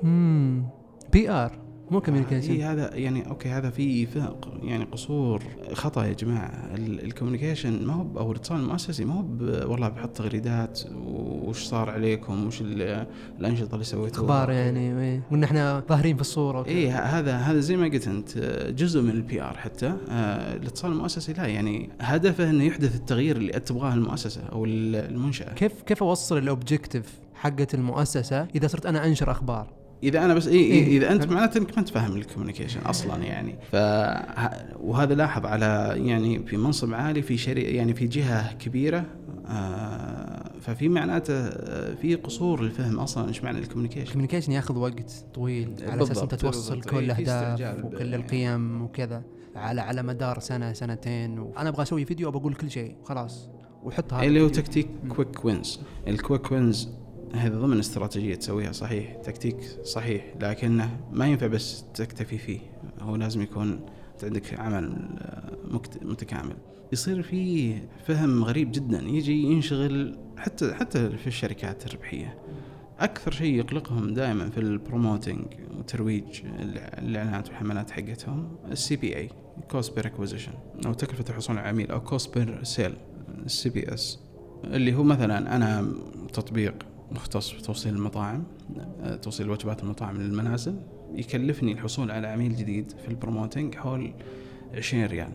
[1.13, 6.69] PR مو إيه communication هذا يعني أوكي هذا في فق يعني قصور خطأ يا جماعة.
[6.75, 9.25] ال- ال communication ما هو أو الاتصال المؤسسي ما هو
[9.71, 13.07] والله بحط تغريدات وش صار عليكم وش ال-
[13.39, 14.21] الأنشطة اللي سويتوها.
[14.25, 15.21] أخبار يعني إيه.
[15.31, 19.09] وإن إحنا ظاهرين في الصورة ه- هذا هذا زي ما قلت أنت آه، جزء من
[19.09, 19.93] ال PR حتى.
[20.09, 25.53] آه، الاتصال المؤسسي لا يعني هدفه إنه يحدث التغيير اللي تبغاه المؤسسة أو ال- المنشأة.
[25.53, 30.47] كيف كيف أوصل ال objective حقة المؤسسة إذا صرت أنا أنشر أخبار؟ إذا أنا بس
[30.47, 30.71] إيه إيه.
[30.87, 33.75] إيه إذا أنت معناته إنك ما انت فاهم ال communication أصلا يعني ف
[34.83, 39.05] وهذا لاحظ على يعني في منصب عالي في شركه يعني في جهة كبيرة
[39.47, 44.77] آه ففي معناته آه، في قصور الفهم أصلا إيش معنى ال communication ال communication ياخذ
[44.77, 46.81] وقت طويل على أنت بالضبط، توصل.
[46.81, 49.23] كل إيه، استعجال ب- وكل القيم وكذا
[49.55, 53.49] على على مدار سنة سنتين وأنا أبغى أسوي فيديو أبغى أقول كل شيء خلاص
[53.83, 54.47] وحط هذا اللي هو.
[54.47, 56.89] تكتيك quick wins ال quick wins
[57.35, 58.71] هذا ضمن استراتيجية تسويها.
[58.71, 62.59] صحيح تكتيك صحيح لكنه ما ينفع بس تكتفي فيه.
[63.01, 63.79] هو لازم يكون
[64.23, 66.55] عندك عمل آه، متكامل.
[66.93, 69.01] يصير فيه فهم غريب جدا.
[69.01, 72.37] يجي ينشغل حتى حتى في الشركات الربحية.
[72.99, 75.45] أكثر شيء يقلقهم دائما في ال promoting
[75.77, 80.51] وترويج الإع- الإعلانات والحملات حقتهم ال CPA cost per acquisition
[80.85, 82.93] أو تكلفة الحصول على العميل أو cost per sale
[83.45, 84.19] ال CPS
[84.63, 85.93] اللي هو مثلا أنا
[86.33, 86.73] تطبيق
[87.11, 88.43] مختص بتوصيل المطاعم
[89.01, 90.75] آه، توصيل وجبات المطاعم للمنازل
[91.13, 94.13] يكلفني الحصول على عميل جديد في ال promoting حول
[94.73, 95.31] 20 ريال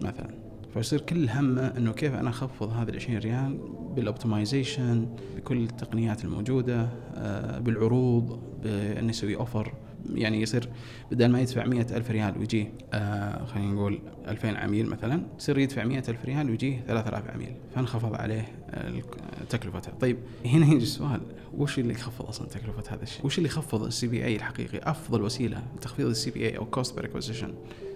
[0.00, 0.30] مثلا.
[0.74, 3.58] فيصير كل همه إنه كيف أنا أخفض هذه ال 20 ريال
[3.96, 9.74] بال optimization بكل التقنيات الموجودة آه، بالعروض بانه يسوي offer
[10.14, 10.68] يعني يصير
[11.10, 15.84] بدل ما يدفع مئة ألف ريال ويجيه آه خلينا نقول 2000 عميل مثلا يصير يدفع
[15.84, 18.48] مئة ألف ريال ويجيه 3000 عميل فانخفض عليه
[19.50, 21.20] تكلفته طيب هنا يجي السؤال
[21.56, 25.62] وش اللي يخفض أصلا تكلفة هذا الشيء؟ وش اللي يخفض ال CPA الحقيقي؟ أفضل وسيلة
[25.76, 27.54] لتخفيض ال CPA أو cost per acquisition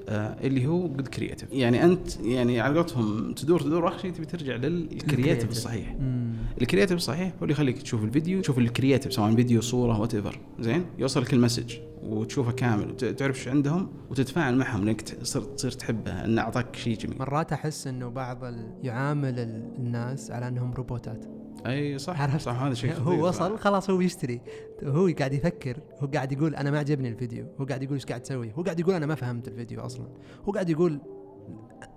[0.08, 4.56] اللي هو good creative يعني أنت يعني على قولتهم تدور تدور اخر شيء تبي ترجع
[4.56, 5.94] لل creative الصحيح.
[6.00, 6.32] مم.
[6.60, 10.38] ال creative الصحيح هو اللي يخليك تشوف الفيديو تشوف ال creative سواء فيديو صورة whatever
[10.60, 15.70] زين؟ يوصلك ال message وتشوفه كامل وت- تعرف إيش عندهم وتتفاعل معهم لانك صرت تصير
[15.70, 17.18] تحبه إنه أعطاك شيء جميل.
[17.18, 18.38] مرات أحس إنه بعض.
[18.82, 21.24] يعامل ال- الناس على إنهم روبوتات.
[21.66, 23.58] أي صح عرفت؟ صح هذا شيء هو وصل.
[23.58, 24.40] خلاص هو يشتري
[24.84, 28.20] هو قاعد يفكر هو قاعد يقول أنا ما عجبني الفيديو هو قاعد يقول إيش قاعد
[28.22, 30.06] تسوي هو قاعد يقول أنا ما فهمت الفيديو أصلا
[30.48, 31.00] هو قاعد يقول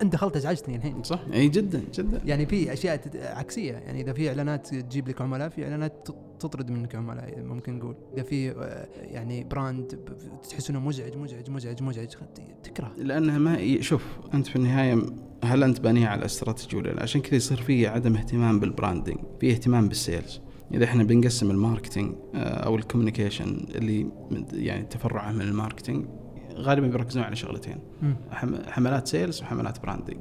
[0.01, 1.03] أنت دخلت ازعجتني الحين.
[1.03, 2.21] صح إي جدا جدا.
[2.25, 3.73] يعني في أشياء عكسية.
[3.73, 6.07] يعني إذا في إعلانات تجيب لك عملاء في إعلانات
[6.39, 7.95] تطرد منك عملاء ممكن نقول.
[8.13, 9.99] إذا في آه، يعني brand
[10.49, 12.07] تحس إنه مزعج مزعج مزعج مزعج
[12.63, 12.91] تكره.
[12.97, 15.01] لأنها ما شوف أنت في النهاية
[15.43, 19.17] هل أنت بانيها على استراتيجي ولا لا؟ عشان كذا يصير في عدم اهتمام بال branding
[19.39, 20.41] في اهتمام بال sales
[20.73, 24.07] إذا إحنا بنقسم ال marketing آه، أو ال communication اللي
[24.53, 26.05] يعني تفرعه من ال marketing
[26.55, 27.77] غالبا بيركزون على شغلتين.
[28.67, 30.19] حملات sales وحملات branding.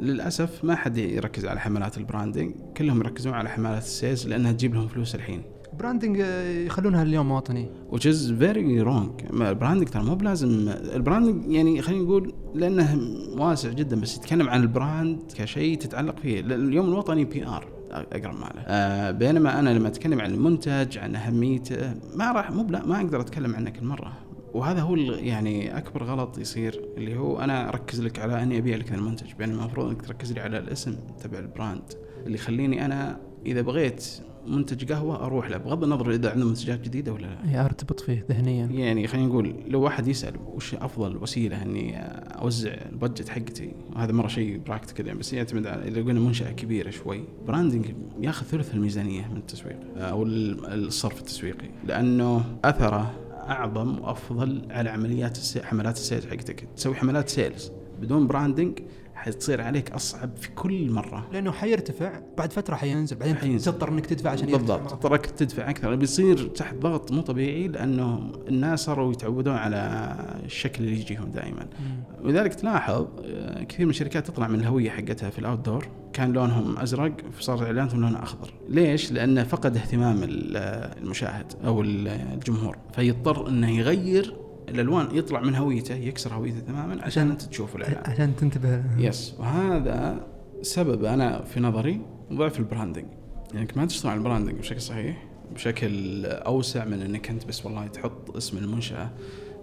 [0.00, 4.52] للأسف ما حد يركز على حملات ال branding كلهم يركزون على حملات ال sales لأنها
[4.52, 5.42] تجيب لهم فلوس الحين.
[5.78, 9.40] branding آه، يخلونها اليوم وطني which is very wrong.
[9.40, 10.68] ال branding ترى مو بلازم.
[10.68, 12.98] ال branding يعني خلينا نقول لأنه
[13.38, 16.40] واسع جدا بس يتكلم عن ال brand كشيء تتعلق فيه.
[16.40, 22.32] اليوم الوطني PR أقرب ماله آه بينما أنا لما أتكلم عن المنتج عن أهميته ما
[22.32, 24.12] راح مو ما أقدر أتكلم عنه كل مرة.
[24.54, 28.92] وهذا هو يعني أكبر غلط يصير اللي هو أنا أركز لك على أني أبيع لك
[28.92, 31.82] المنتج بينما المفروض إنك تركز لي على الاسم تبع ال brand.
[32.26, 34.06] اللي يخليني أنا إذا بغيت
[34.46, 37.64] منتج قهوة أروح له بغض النظر إذا عنده منتجات جديدة ولا لا.
[37.64, 38.66] أرتبط فيه ذهنيا.
[38.66, 41.96] يعني خلينا نقول لو واحد يسأل وش أفضل وسيلة إني
[42.42, 46.50] أوزع ال budget حقتي وهذا مرة شيء practical يعني بس يعتمد على إذا قلنا منشأة
[46.52, 47.24] كبيرة شوي.
[47.46, 47.86] branding
[48.20, 53.10] ياخذ ثلث الميزانية من التسويق أو ال- الصرف التسويقي لأنه أثره
[53.50, 55.62] أعظم وأفضل على عمليات السي...
[55.62, 58.78] حملات ال sales حقتك تسوي حملات sales بدون branding
[59.14, 63.72] حتصير عليك أصعب في كل مرة لأنه حيرتفع بعد فترة حينزل بعدين حينزل.
[63.72, 65.02] تضطر إنك تدفع عشان بالضبط.
[65.02, 71.00] تراك تدفع أكثر بيصير تحت ضغط مو طبيعي لأنه الناس صاروا يتعودون على الشكل اللي
[71.00, 71.66] يجيهم دائما.
[72.22, 76.78] ولذلك تلاحظ آه، كثير من الشركات تطلع من الهوية حقتها في ال outdoor كان لونهم
[76.78, 78.52] أزرق فصار اعلاناتهم لونها أخضر.
[78.68, 80.56] ليش؟ لأنه فقد اهتمام ال-
[81.02, 82.76] المشاهد أو ال- الجمهور.
[82.94, 84.36] فيضطر إنه يغير
[84.68, 88.02] الألوان يطلع من هويته يكسر هويته تماما عشان أنت تشوف الإعلان.
[88.10, 88.82] عشان تنتبه.
[88.98, 90.26] Yes وهذا
[90.62, 92.00] سبب أنا في نظري
[92.32, 93.06] ضعف ال branding
[93.54, 97.86] يعني ما تشتغل على ال branding بشكل صحيح بشكل أوسع من إنك أنت بس والله
[97.86, 99.10] تحط اسم المنشأة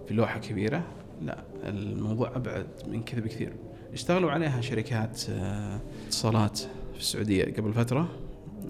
[0.08, 0.82] في لوحة كبيرة
[1.22, 3.52] لا الموضوع أبعد من كذا بكثير.
[3.92, 6.58] اشتغلوا عليها شركات آه، اتصالات
[6.94, 8.08] في السعودية قبل فترة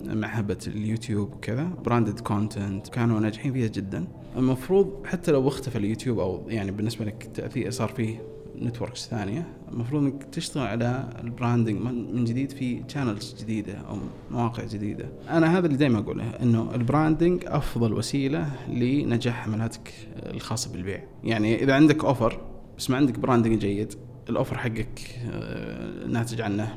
[0.04, 4.06] مع هبه اليوتيوب وكذا branded content كانوا ناجحين فيها جدا.
[4.36, 8.22] المفروض حتى لو اختفى اليوتيوب أو يعني بالنسبة لك تاثير صار فيه
[8.62, 11.80] networks ثانية المفروض إنك تشتغل على ال branding
[12.12, 13.96] من جديد في channels جديدة أو
[14.30, 15.08] مواقع جديدة.
[15.30, 19.92] أنا هذا اللي دائما أقوله إنه ال branding أفضل وسيلة لنجاح حملاتك
[20.26, 21.02] الخاصة بالبيع.
[21.24, 22.40] يعني إذا عندك offer
[22.78, 23.94] بس ما عندك branding جيد
[24.30, 26.74] ال offer حقك آه، ناتج عنه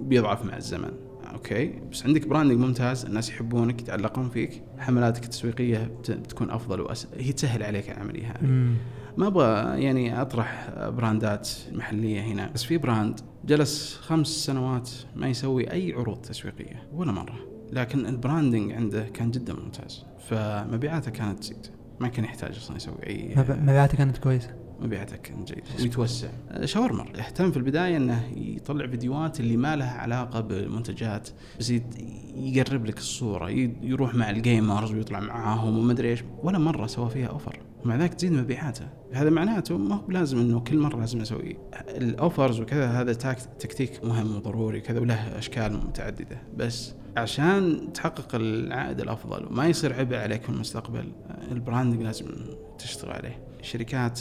[0.00, 0.90] بيضعف مع الزمن.
[1.32, 7.06] okay؟ بس عندك branding ممتاز الناس يحبونك يتعلقون فيك حملاتك التسويقية بت- بتكون أفضل وأس...
[7.16, 8.46] هي تسهل عليك العملية هذه.
[8.46, 8.74] مم.
[9.16, 15.28] ما أبغى يعني أطرح brand ات محلية هنا بس في brand جلس خمس سنوات ما
[15.28, 17.38] يسوي أي عروض تسويقية ولا مرة.
[17.72, 21.66] لكن ال branding عنده كان جدا ممتاز فمبيعاته كانت تزيد
[22.00, 24.54] ما كان يحتاج أصلا يسوي اي مب- مبيعاته كانت كويسة.
[24.80, 26.28] مبيعاته كانت جيدة ويتوسع.
[26.64, 31.28] شاورمر اهتم في البداية إنه يطلع فيديوهات اللي ما لها علاقة بالمنتجات
[31.60, 31.72] بس
[32.34, 33.50] يقرب لك الصورة.
[33.50, 36.24] ي- يروح مع ال gamers ويطلع معاهم وما أدري إيش.
[36.42, 38.86] ولا مرة سوى فيها offer ومع ذلك تزيد مبيعاته.
[39.12, 41.56] هذا معناته ما هو بلازم إنه كل مرة لازم أسوي.
[41.88, 43.12] ال offers وكذا هذا
[43.58, 46.42] تكتيك مهم وضروري كذا وله أشكال متعددة.
[46.56, 51.12] بس عشان تحقق العائد الأفضل وما يصير عبء عليك في المستقبل
[51.52, 52.26] ال branding لازم
[52.78, 53.38] تشتغل عليه.
[53.62, 54.20] شركات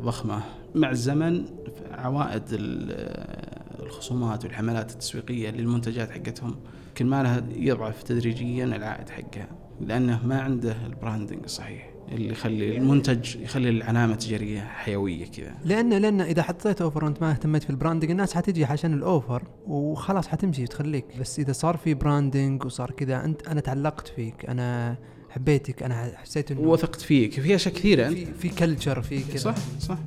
[0.00, 0.40] ضخمة.
[0.74, 1.44] مع الزمن
[1.92, 6.56] عوائد ال- الخصومات والحملات التسويقية للمنتجات حقتهم
[6.96, 9.48] كل ما لها يضعف تدريجيا العائد حقها
[9.80, 15.54] لأنه ما عنده ال branding الصحيح اللي يخلي المنتج يخلي العلامة التجارية حيوية كذا.
[15.64, 19.02] لأن لأن إذا حطيت offer وانت ما اهتميت في ال branding الناس حتجي عشان ال
[19.02, 21.04] offer وخلاص حتمشي وتخليك.
[21.20, 24.96] بس إذا صار في branding وصار كذا أنت أنا تعلقت فيك أنا
[25.29, 29.37] حبيتك انا حسيت انه وثقت فيك في اشياء كثيره انت في في كلتشر في كذا
[29.37, 29.97] صح صح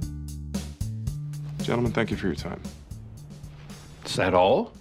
[1.66, 2.62] Gentlemen, thank you for your time.
[4.04, 4.72] Is that all?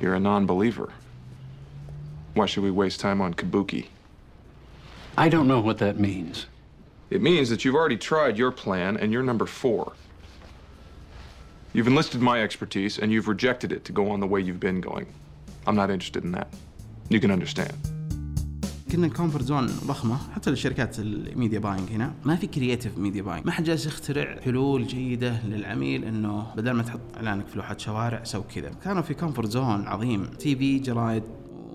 [0.00, 0.88] You're a non believer.
[2.34, 3.86] Why should we waste time on Kabuki?
[5.16, 6.46] I don't know what that means.
[7.10, 9.92] It means that you've already tried your plan and you're number four.
[11.72, 14.80] You've enlisted my expertise and you've rejected it to go on the way you've been
[14.80, 15.06] going.
[15.66, 16.48] I'm not interested in that.
[17.08, 17.76] You can understand.
[18.93, 20.17] كنا ال comfort zone ضخمة.
[20.35, 22.13] حتى للشركات ال media buying هنا.
[22.25, 26.83] ما في creative media buying ما حد جالس يخترع حلول جيدة للعميل إنه بدل ما
[26.83, 28.71] تحط إعلانك في لوحة شوارع سوي كذا.
[28.83, 30.25] كانوا في comfort zone عظيم.
[30.25, 31.23] TV جرايد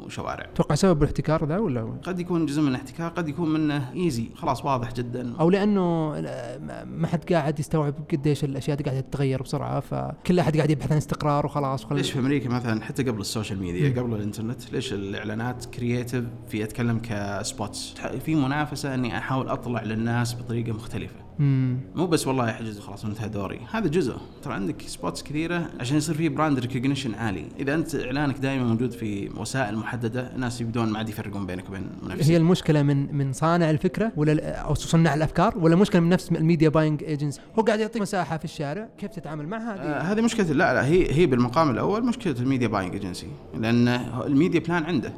[0.09, 0.45] وشوارع.
[0.55, 4.65] أتوقع سبب الاحتكار ذا ولا قد يكون جزء من الاحتكار قد يكون منه easy خلاص
[4.65, 5.35] واضح جدا.
[5.41, 10.57] أو لأنه لا- ما حد قاعد يستوعب قديش الأشياء دي قاعدة تتغير بسرعة فكل أحد
[10.57, 11.97] قاعد يبحث عن استقرار وخلاص وخل...
[11.97, 16.65] ليش في أمريكا مثلا حتى قبل ال social media قبل الإنترنت ليش الإعلانات creative في
[16.65, 17.95] أتكلم ك spots
[18.25, 21.28] في منافسة إني أحاول أطلع للناس بطريقة مختلفة.
[21.39, 21.77] مم.
[21.95, 24.17] مو بس والله احجز خلاص انتهى دوري هذا جزء.
[24.43, 27.45] ترى عندك spots كثيرة عشان يصير فيه brand recognition عالي.
[27.61, 31.83] إذا أنت إعلانك دائما موجود في وسائل محددة الناس يبدون ما عاد يفرقون بينك وبين
[31.83, 36.33] هي منافسين المشكلة من من صانع الفكرة ولا أو صناع الأفكار ولا مشكلة من نفس
[36.33, 40.13] ال media buying agency هو قاعد يعطيك مساحة في الشارع كيف تتعامل معها آه هذه
[40.13, 43.27] هذه مشكله لا لا هي هي بالمقام الأول مشكلة ال media buying agency
[43.61, 43.89] لأن
[44.27, 45.13] ال media plan عنده.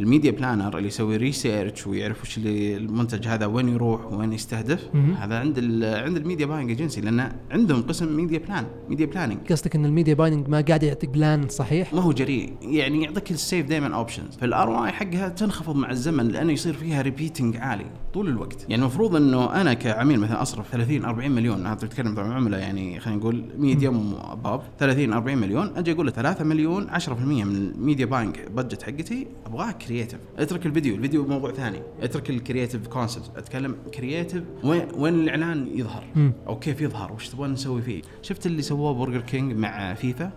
[0.00, 4.88] ال media planner اللي يسوي research ويعرف وش اللي المنتج هذا وين يروح وين يستهدف
[4.94, 5.14] مهم.
[5.14, 9.76] هذا عند عند ال media buying agency لأن عندهم قسم media plan media planning قصدك
[9.76, 13.37] إن ال media buying ما قاعد يعطيك plan صحيح؟ ما هو جريء يعني يعطيك ال
[13.37, 18.28] safe دائما options فال ROI حقها تنخفض مع الزمن لأنه يصير فيها repeating عالي طول
[18.28, 18.62] الوقت.
[18.68, 23.00] يعني المفروض إنه أنا كعميل مثلا أصرف 30 40 مليون هذا تتكلم عن عملة يعني
[23.00, 27.64] خلينا نقول medium above 30 40 مليون أجي أقول له 3 مليون 10% من ال
[27.64, 31.82] media buying budget حقتي ابغاه creative اترك الفيديو الفيديو موضوع ثاني.
[32.02, 36.32] اترك ال creative concept أتكلم creative وين وين الإعلان يظهر؟ مم.
[36.46, 40.30] أو كيف يظهر؟ وش تبغى نسوي فيه؟ شفت اللي سووه برجر كينج مع فيفا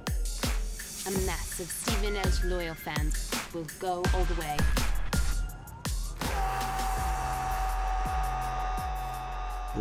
[1.06, 3.16] A mass of Stevenage loyal fans
[3.54, 4.58] will go all the way.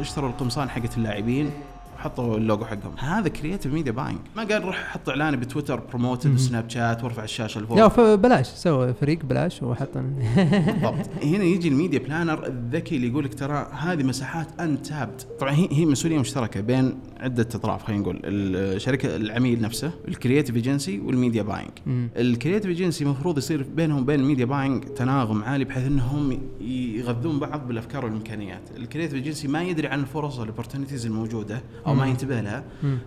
[0.01, 1.51] اشتروا القمصان حقت اللاعبين.
[1.97, 2.93] وحطوا اللوجو حقهم.
[2.99, 7.61] هذا creative media buying ما قال روح حط اعلاني بتويتر promoted وسناب شات وارفع الشاشة
[7.61, 7.77] لفوق.
[7.79, 11.25] لا فبلاش سوى فريق بلاش وحط بالضبط.
[11.25, 15.69] هنا يجي ال media planner الذكي اللي يقول لك ترى هذه مساحات untapped طبعا هي
[15.73, 21.13] هي مسؤولية مشتركة بين عدة أطراف خلينا نقول الشركة العميل نفسه ال creative agency وال
[21.13, 21.71] media buying.
[22.17, 27.39] ال creative agency المفروض يصير بينهم وبين ال media buying تناغم عالي بحيث إنهم يغذون
[27.39, 28.63] بعض بالأفكار والإمكانيات.
[28.77, 32.65] ال creative agency ما يدري عن الفرص وال opportunities الموجودة أو ما ينتبه لها.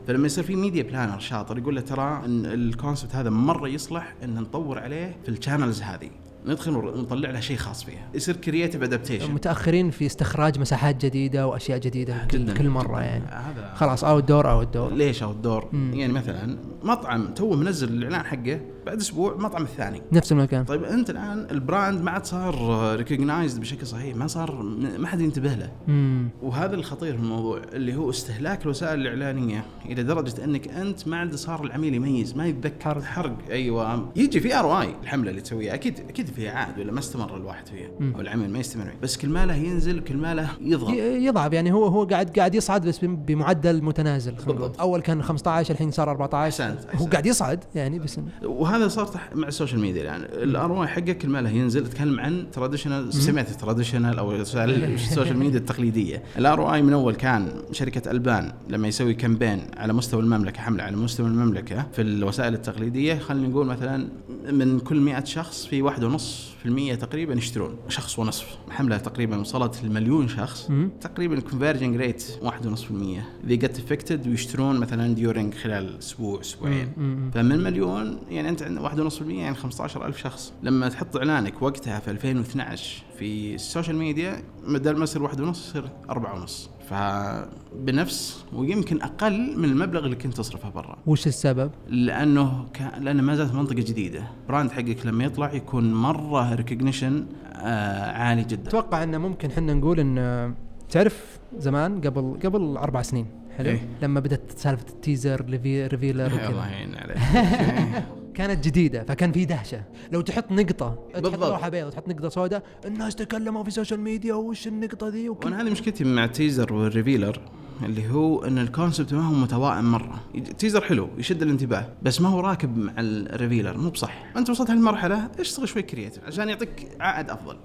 [0.07, 4.15] فلما يصير في media planner شاطر يقول له ترى إن ال concept هذا مرة يصلح
[4.23, 6.09] إن نطور عليه في ال channels هذه.
[6.45, 8.09] ندخل ونطلع له شيء خاص فيها.
[8.13, 12.53] يصير creative adaptation متأخرين في استخراج مساحات جديدة وأشياء جديدة كل, جداً.
[12.53, 13.23] كل مرة يعني.
[13.25, 15.93] هذا خلاص outdoor outdoor ليش outdoor مم.
[15.93, 20.01] يعني مثلا مطعم توه منزل الإعلان حقه بعد أسبوع المطعم الثاني.
[20.11, 20.63] نفس المكان.
[20.65, 22.55] طيب أنت الآن ال brand ما عاد صار
[22.95, 24.61] recognized بشكل صحيح ما صار
[24.97, 25.71] ما حد ينتبه له.
[25.87, 31.17] امم وهذا الخطير في الموضوع اللي هو استهلاك الوسائل الإعلانية إلى درجة أنك أنت ما
[31.17, 34.09] عاد صار العميل يميز ما يتذكر حرق, حرق أيوه.
[34.15, 35.73] يجي في ROI الحملة اللي تسويها.
[35.73, 37.89] أكيد أكيد فيها عائد ولا ما استمر الواحد فيها.
[38.15, 40.93] أو العميل ما يستمر فيها بس كل ما له ينزل كل ما له يضغط.
[40.99, 41.53] يضعف.
[41.53, 44.31] يعني هو هو قاعد قاعد يصعد بس بم- بمعدل متنازل.
[44.31, 44.79] بالضبط.
[44.79, 47.11] أول كان 15 الحين صار 14 أحسنت، هو أحسنت.
[47.11, 50.21] قاعد يصعد يعني بس وهذا صار مع ال social media الآن.
[50.49, 54.91] ال ROI حقك كل ما له ينزل اتكلم عن traditional سمعت traditional أو وسائل ال
[54.91, 56.23] social media التقليدية.
[56.37, 60.95] ال ROI من أول كان شركة ألبان لما يسوي campaign على مستوى المملكة حملة على
[60.95, 64.07] مستوى المملكة في الوسائل التقليدية خلينا نقول مثلا
[64.51, 66.18] من كل 100 شخص في واحد ونص
[66.59, 68.57] في المية تقريبا يشترون شخص ونصف.
[68.69, 70.69] حملة تقريبا وصلت لمليون شخص.
[70.69, 70.89] مم.
[71.01, 73.29] تقريبا conversion rate واحد ونصف في المية.
[73.47, 76.91] They get affected ويشترون مثلا during خلال أسبوع أسبوعين.
[76.97, 77.31] مم.
[77.33, 80.53] فمن مليون يعني أنت عندك واحد ونص في المية يعني 15 ألف شخص.
[80.63, 85.69] لما تحط إعلانك وقتها في 2012 في ال social media بدل ما يصير واحد ونص
[85.69, 86.69] يصير أربعة ونص.
[86.89, 90.97] فبنفس ويمكن أقل من المبلغ اللي كنت تصرفه برا.
[91.05, 92.81] وش السبب؟ لأنه ك...
[92.99, 94.23] لأنه ما زالت منطقة جديدة.
[94.49, 98.69] brand حقك لما يطلع يكون مرة recognition آه عالي جدا.
[98.69, 100.53] أتوقع انه ممكن إحنا نقول إن
[100.89, 103.25] تعرف زمان قبل قبل أربع سنين
[103.57, 103.81] حلو؟ إيه.
[104.01, 107.17] لما بدأت سالفة ال teaser reve- revealer الله وكذا يعين عليك.
[108.39, 109.83] كانت جديدة فكان في دهشة.
[110.11, 111.43] لو تحط نقطة تحط بالضبط.
[111.43, 115.51] لوحه بيضاء تحط نقطة سوداء الناس تكلموا في ال social media وش النقطة ذي وكل
[115.51, 117.41] وأنا هذه مشكلتي مع ال teaser وال revealer
[117.83, 120.19] اللي هو إن ال concept ما هو متوائم مرة.
[120.35, 124.23] ال teaser حلو يشد الانتباه بس ما هو راكب مع ال revealer مو بصح.
[124.37, 127.57] أنت وصلت هالمرحلة اشتغل شوي creative عشان يعطيك عائد أفضل.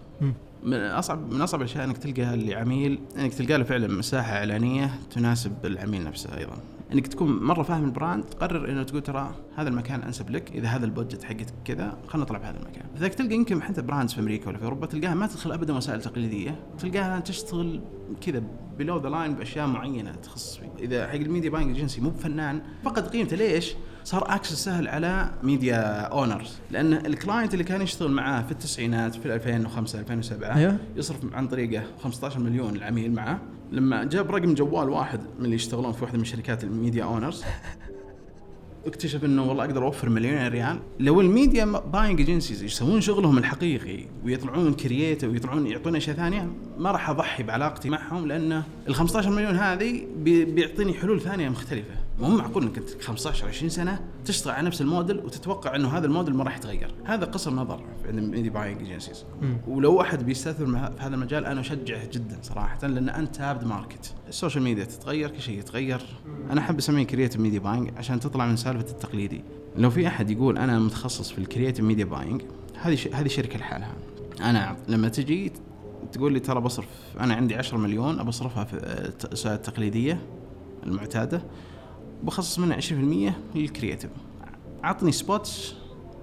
[0.62, 5.52] من أصعب من أصعب الأشياء إنك تلقى لعميل إنك تلقى له فعلا مساحة اعلانيه تناسب
[5.64, 6.56] العميل نفسه أيضا.
[6.92, 10.68] إنك تكون مرة فاهم ال brand تقرر إنه تقول ترى هذا المكان أنسب لك إذا
[10.68, 12.84] هذا ال budget حقتك كذا خلينا نطلع بهذا المكان.
[12.96, 16.02] إذا تلقى يمكن حتى brands في أمريكا ولا في أوروبا تلقاها ما تدخل ابدا وسائل
[16.02, 17.80] تقليدية تلقاها تشتغل
[18.20, 18.42] كذا
[18.78, 22.62] below the line بأشياء معينة تخصص فيه إذا حق ال media buying agency مو بفنان
[22.84, 23.74] فقد قيمته ليش؟
[24.04, 29.14] صار access سهل على media owners لأن ال client اللي كان يشتغل معاه في التسعينات
[29.14, 30.78] في 2005 2007 أيوه.
[30.96, 33.40] يصرف عن طريقه 15 مليون العميل معه.
[33.74, 37.44] لما جاب رقم جوال واحد من اللي يشتغلون في واحدة من شركات ال media owners
[38.86, 40.78] اكتشف إنه والله أقدر أوفر مليونين ريال.
[41.00, 46.90] لو ال media buying agencies يسوون شغلهم الحقيقي ويطلعون creative ويطلعون يعطون أشياء ثانية ما
[46.90, 51.94] راح أضحي بعلاقتي معهم لأنه ال 15 مليون هذه بي- بيعطيني حلول ثانية مختلفة.
[52.20, 56.34] مو معقول إنك أنت 15 20 سنة تشتغل على نفس الموديل وتتوقع إنه هذا الموديل
[56.34, 56.94] ما راح يتغير.
[57.04, 59.24] هذا قصر نظر عند ال media buying agencies
[59.68, 64.64] ولو أحد بيستثمر في هذا المجال أنا أشجعه جدا صراحة لأن untapped market ال social
[64.64, 66.00] media تتغير كل شيء يتغير.
[66.50, 69.44] أنا أحب أسميه creative media buying عشان تطلع من سالفة التقليدي.
[69.76, 72.42] لو في أحد يقول أنا متخصص في ال creative media buying
[72.80, 73.92] هذه ش- هذه شركة لحالها.
[74.40, 75.52] أنا لما تجي
[76.12, 76.86] تقول لي ترى بصرف
[77.20, 78.76] أنا عندي 10 مليون ابى اصرفها في
[79.46, 80.20] التقليديه
[80.86, 81.42] المعتادة.
[82.24, 82.92] بخصص منها 20%
[83.54, 84.10] لل creative
[84.84, 85.74] عطني spots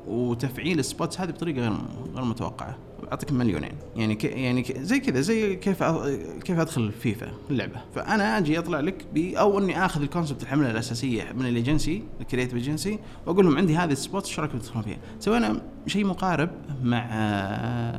[0.07, 1.73] وتفعيل ال spots هذه بطريقة غير
[2.15, 2.77] غير متوقعة.
[3.11, 3.71] أعطيك مليونين.
[3.95, 6.05] يعني ك يعني ك زي كذا زي كيف أ-
[6.43, 7.81] كيف أدخل فيفا اللعبة.
[7.95, 12.03] فأنا أجي أطلع لك ب أو إني آخذ ال concept الحملة الأساسية من ال agency
[12.21, 16.05] ال creative agency وأقول لهم عندي هذه ال spots شو رأيكم تدخلون فيها؟ سوينا شيء
[16.05, 16.49] مقارب
[16.83, 17.07] مع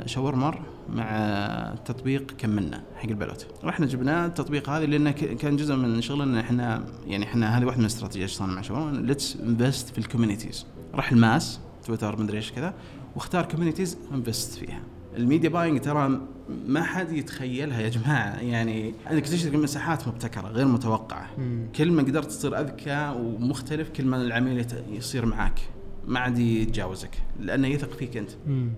[0.07, 3.47] شاورمر مع تطبيق كملنا حق البلوت.
[3.65, 7.85] رحنا جبنا التطبيق هذا لأنه كان جزء من شغلنا إحنا يعني إحنا هذه واحدة من
[7.85, 12.53] الاستراتيجيات اللي مع شاورمر let's invest في ال communities راح ال mass تويتر مدري إيش
[12.53, 12.75] كذا.
[13.15, 14.83] واختار communities invest فيها.
[15.17, 16.21] ال media buying ترى
[16.67, 18.41] ما حد يتخيلها يا جماعة.
[18.41, 21.31] يعني انك تشتري مساحات مبتكرة غير متوقعة.
[21.77, 25.61] كل ما قدرت تصير أذكى ومختلف كل ما العميل يصير معاك.
[26.07, 27.11] ما عاد يتجاوزك
[27.41, 28.31] لأنه يثق فيك أنت.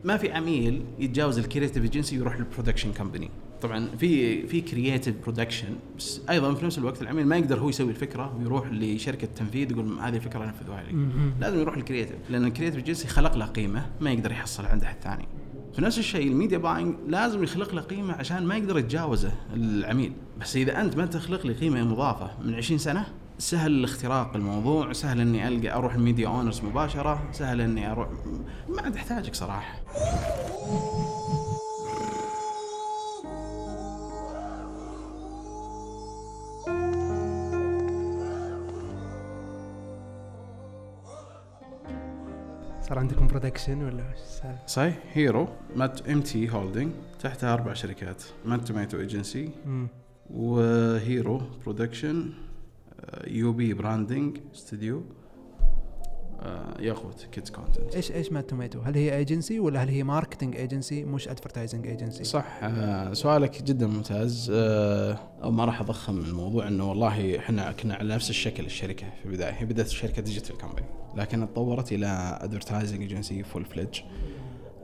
[0.05, 3.31] ما في عميل يتجاوز ال creative agency ويروح لل production company
[3.65, 7.91] طبعا في في creative production بس أيضا في نفس الوقت العميل ما يقدر هو يسوي
[7.91, 11.07] الفكرة ويروح لشركة تنفيذ يقول هذه الفكرة نفذوها لي
[11.41, 14.85] لازم يروح لل creative لأن ال creative agency خلق له قيمة ما يقدر يحصلها عند
[14.85, 15.29] احد ثاني.
[15.75, 20.13] في نفس الشيء ال media buying لازم يخلق له قيمة عشان ما يقدر يتجاوزه العميل.
[20.41, 23.07] بس إذا أنت ما تخلق لي قيمة مضافة من 20 سنة
[23.39, 28.09] سهل اختراق الموضوع سهل إني ألقى أروح ال media owners مباشرة سهل إني أروح
[28.69, 29.81] ما عاد احتاجك صراحة.
[42.95, 44.15] صار عندكم production ولا؟
[44.67, 49.51] صحيح هيرو مات ام تي holding تحتها أربع شركات Mad Tomato agency.
[50.31, 52.33] و Hero production
[53.27, 55.03] يو بي branding studio
[56.81, 61.05] ياقوت kids content إيش إيش Mad Tomato؟ هل هي ايجنسي ولا هل هي marketing agency
[61.05, 64.51] مش advertising agency؟ صح آه، سؤالك جدا ممتاز.
[64.55, 69.53] آه، ما راح أضخم الموضوع إنه والله إحنا كنا على نفس الشكل الشركة في البداية.
[69.53, 70.87] هي بدأت شركة digital company
[71.17, 74.01] لكن تطورت إلى advertising agency full fledged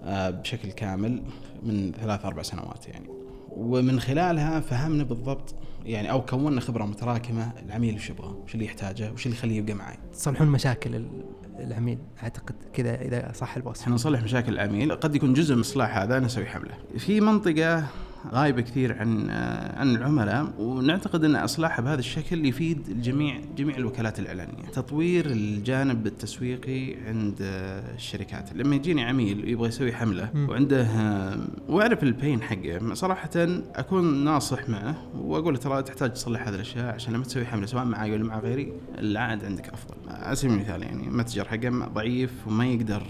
[0.07, 1.23] بشكل كامل
[1.63, 3.07] من ثلاث أربع سنوات يعني.
[3.51, 9.13] ومن خلالها فهمنا بالضبط يعني أو كونا خبرة متراكمة العميل وش يبغى؟ وش اللي يحتاجه؟
[9.13, 11.25] وش اللي يخليه يبقى معي؟ تصلحون مشاكل ال-
[11.65, 13.83] العميل أعتقد كذا إذا صح الوصف.
[13.83, 16.75] إحنا نصلح مشاكل العميل قد يكون جزء من إصلاح هذا نسوي حملة.
[16.99, 17.87] في منطقة
[18.33, 24.19] غايبه كثير عن آه، عن العملاء ونعتقد إن اصلاحها بهذا الشكل يفيد الجميع جميع الوكالات
[24.19, 24.63] الإعلانية.
[24.73, 28.53] تطوير الجانب التسويقي عند آه، الشركات.
[28.55, 33.31] لما يجيني عميل يبغى يسوي حملة وعنده آه، وأعرف ال pain حقه صراحة
[33.75, 37.85] أكون ناصح معه وأقول له ترى تحتاج تصلح هذه الأشياء عشان لما تسوي حملة سواء
[37.85, 39.95] معي ولا مع غيري العائد عندك أفضل.
[40.09, 43.03] على سبيل المثال يعني متجر حقه ضعيف وما يقدر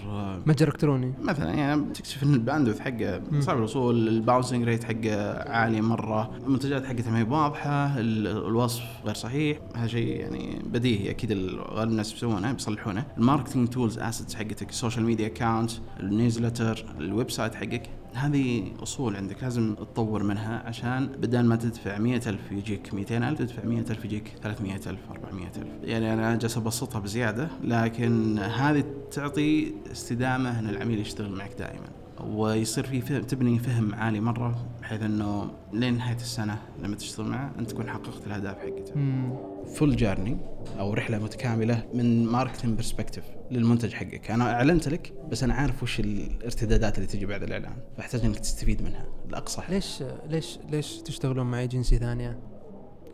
[0.47, 1.15] متجر إلكتروني.
[1.23, 6.31] مثلا يعني تكتشف إن ال bandwidth حقه صعب الوصول ال bouncing rate حقه عالي مرة.
[6.47, 9.59] المنتجات حقته ما هي واضحة ال- الوصف غير صحيح.
[9.77, 14.71] هذا شيء يعني بديهي أكيد ال- غالب الناس بيسوونه بيصلحونه ال marketing tools assets حقتك
[14.71, 17.83] ال social media account ال newsletter ال website حقك.
[18.15, 23.39] هذه أصول عندك لازم تطور منها عشان بدل ما تدفع مئة ألف يجيك 200 ألف
[23.39, 25.67] تدفع مئة ألف يجيك 300 ألف 400 ألف.
[25.83, 31.87] يعني أنا جالس أبسطها بزيادة لكن هذه تعطي استدامة أن العميل يشتغل معك دائما.
[32.25, 37.53] ويصير في فهم تبني فهم عالي مرة بحيث أنه لين نهاية السنة لما تشتغل معه
[37.59, 38.95] أنت تكون حققت الأهداف حقته.
[39.75, 40.37] full journey
[40.79, 44.31] أو رحلة متكاملة من marketing perspective للمنتج حقك.
[44.31, 48.83] أنا أعلنت لك بس أنا عارف وش الارتدادات اللي تجي بعد الإعلان فأحتاج إنك تستفيد
[48.83, 49.07] منها.
[49.31, 52.39] لاقصى حد ليش ليش ليش تشتغلون مع ايجنسي ثانية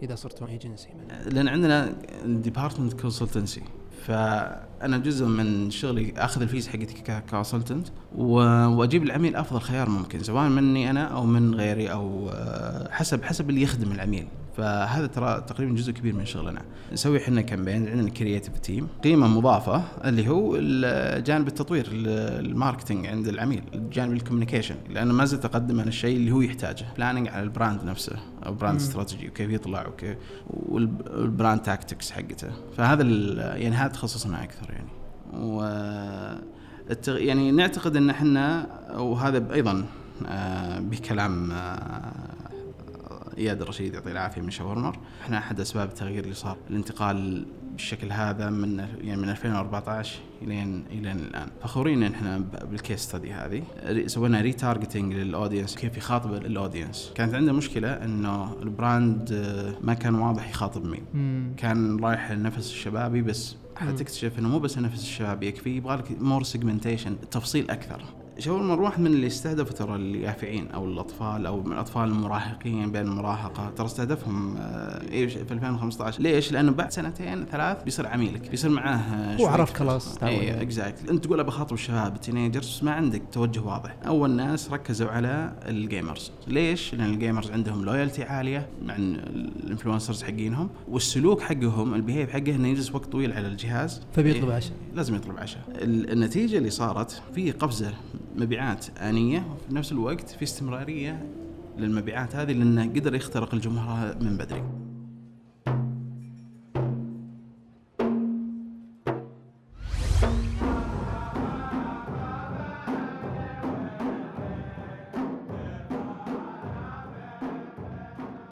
[0.02, 0.88] إذا صرتوا ايجنسي
[1.26, 1.94] لأن عندنا
[2.24, 3.62] department consultancy
[4.06, 10.22] فأنا جزء من شغلي أخذ ال fees حقتي ك consultant وأجيب العميل أفضل خيار ممكن
[10.22, 14.26] سواء مني أنا أو من غيري أو آه، حسب حسب اللي يخدم العميل.
[14.56, 16.62] فهذا ترى تقريبا جزء كبير من شغلنا.
[16.92, 20.56] نسوي إحنا campaign عندنا creative team قيمة مضافة اللي هو
[21.20, 24.74] جانب التطوير ال- ال marketing عند العميل جانب ال communication.
[24.90, 26.84] لأنه ما زلت أقدم أنا الشيء اللي هو يحتاجه.
[26.96, 30.16] planning على ال brand نفسه أو brand strategy وكيف يطلع وكيف
[30.50, 32.48] وال brand tactics حقته.
[32.76, 33.02] فهذا
[33.56, 34.88] يعني هذا تخصصنا أكثر يعني.
[35.32, 35.62] و
[36.90, 37.18] التغ...
[37.18, 38.66] يعني نعتقد إن إحنا
[38.98, 39.84] وهذا أيضا
[40.26, 42.12] آه، بكلام آه،
[43.38, 48.50] إياد الرشيد يعطيه العافية من شاورمر إحنا أحد أسباب التغيير اللي صار الانتقال بالشكل هذا
[48.50, 51.48] من يعني من 2014 الين إلين الآن.
[51.62, 52.38] فخورين إن إحنا
[52.70, 53.62] بال case study هذه.
[53.86, 59.32] ري- سوينا retargeting لل audience كيف يخاطب ال audience كانت عندنا مشكلة إنه ال brand
[59.32, 61.02] آه، ما كان واضح يخاطب مين.
[61.14, 61.52] مم.
[61.56, 63.56] كان رايح النفس الشبابي بس.
[63.76, 68.02] حتكتشف إنه مو بس النفس الشبابي يكفي يبغى لك more segmentation تفصيل أكثر.
[68.38, 73.70] شاورمر واحد من اللي استهدفوا ترى اليافعين أو الأطفال أو من الأطفال المراهقين بين المراهقة
[73.76, 79.36] ترى استهدفهم آه، في 2015 ليش؟ لأنه بعد سنتين ثلاث بيصير عميلك بيصير معاه آه،
[79.36, 79.72] هو عرف.
[79.74, 80.22] خلاص.
[80.22, 84.30] اي exactly أنت تقول ابى أخاطب الشباب ال teenagers بس ما عندك توجه واضح أول
[84.30, 90.22] ناس ركزوا على ال gamers ليش لأن ال gamers عندهم loyalty عالية مع ال influencers
[90.22, 94.72] حقينهم والسلوك حقهم ال behave حقه إنه يجلس وقت طويل على الجهاز فبيطلب إيه، عشاء.
[94.94, 97.92] لازم يطلب عشاء ال- النتيجة اللي صارت في قفزة
[98.36, 101.26] مبيعات آنية وفي نفس الوقت في استمرارية
[101.78, 104.62] للمبيعات هذه لأنه قدر يخترق الجمهور من بدري.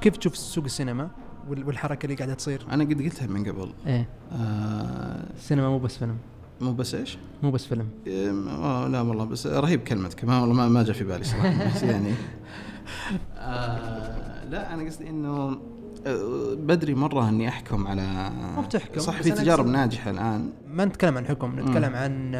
[0.01, 1.11] كيف تشوف سوق السينما
[1.49, 3.72] وال- والحركة اللي قاعدة تصير؟ أنا قد قلتها من قبل.
[3.87, 4.09] إيه.
[4.32, 6.16] آه السينما مو بس فيلم.
[6.64, 7.88] مو بس إيش؟ مو بس فيلم.
[8.48, 10.24] آه لا والله بس رهيب كلمتك.
[10.24, 12.14] ما والله ما, ما جاء في بالي صراحة بس يعني.
[13.38, 15.58] آه لا أنا قصدي إنه
[16.06, 20.50] آه، بدري مرة إني أحكم على مو بتحكم، صح في تجارب ناجحة الآن.
[20.68, 22.34] ما نتكلم عن حكم نتكلم عن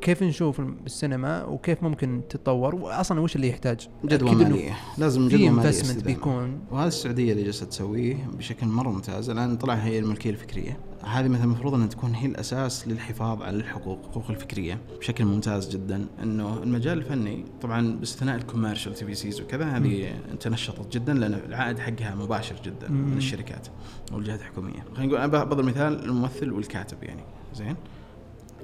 [0.00, 4.76] كيف نشوف السينما وكيف ممكن تتطور؟ واصلا وش اللي يحتاج؟ جدوى مالية.
[4.98, 6.02] لازم جدوى مالية.
[6.04, 6.60] بيكون.
[6.70, 9.30] وهذا السعودية اللي جالسة تسويه بشكل مرة ممتاز.
[9.30, 10.78] الآن طلع هي الملكية الفكرية.
[11.04, 16.06] هذه مثلا المفروض إنها تكون هي الأساس للحفاظ على الحقوق الحقوق الفكرية بشكل ممتاز جدا.
[16.22, 22.14] إنه المجال الفني طبعا باستثناء ال commercial TVCs وكذا هذه تنشطت جدا لأن العائد حقها
[22.14, 23.68] مباشر جدا من الشركات
[24.12, 24.84] والجهات الحكومية.
[24.94, 27.22] خلينا نقول أنا بضرب مثال الممثل والكاتب يعني.
[27.54, 27.76] زين؟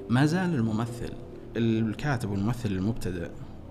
[0.08, 1.12] ما زال الممثل
[1.56, 3.28] الكاتب والممثل المبتدئ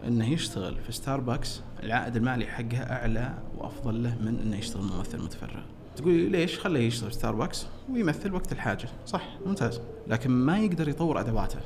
[0.08, 5.62] إنه يشتغل في ستاربكس العائد المالي حقها أعلى وأفضل له من إنه يشتغل ممثل متفرغ.
[5.96, 8.90] تقول لي ليش؟ خليه يشتغل في ستاربكس ويمثل وقت الحاجة.
[9.06, 9.82] صح ممتاز.
[10.08, 11.60] لكن ما يقدر يطور أدواته.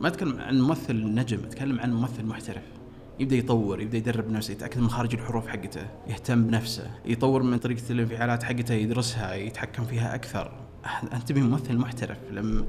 [0.00, 2.62] ما أتكلم عن ممثل نجم أتكلم عن ممثل محترف.
[3.20, 7.82] يبدأ يطور يبدأ يدرب نفسه يتأكد من مخارج الحروف حقته يهتم بنفسه يطور من طريقة
[7.90, 10.52] الانفعالات حقته يدرسها يتحكم فيها أكثر.
[11.12, 12.64] أنت تبي ممثل محترف لما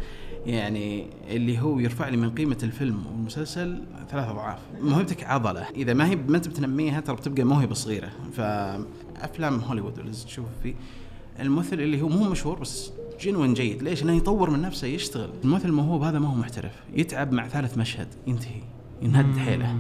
[0.46, 4.60] يعني اللي هو يرفع لي من قيمة الفيلم والمسلسل ثلاث أضعاف.
[4.82, 5.62] موهبتك عضلة.
[5.76, 10.74] إذا ما هي ما أنت بتنميها ترى بتبقى موهبه صغيره فافلام هوليوود اللي تشوف فيه
[11.40, 12.92] الممثل اللي هو مو مشهور بس
[13.22, 13.84] جنون جيد.
[13.84, 15.30] ليش؟ لأنه يطور من نفسه يشتغل.
[15.44, 16.74] الممثل الموهوب هذا ما هو محترف.
[16.94, 18.62] يتعب مع ثالث مشهد ينتهي
[19.02, 19.80] ينهد حيله.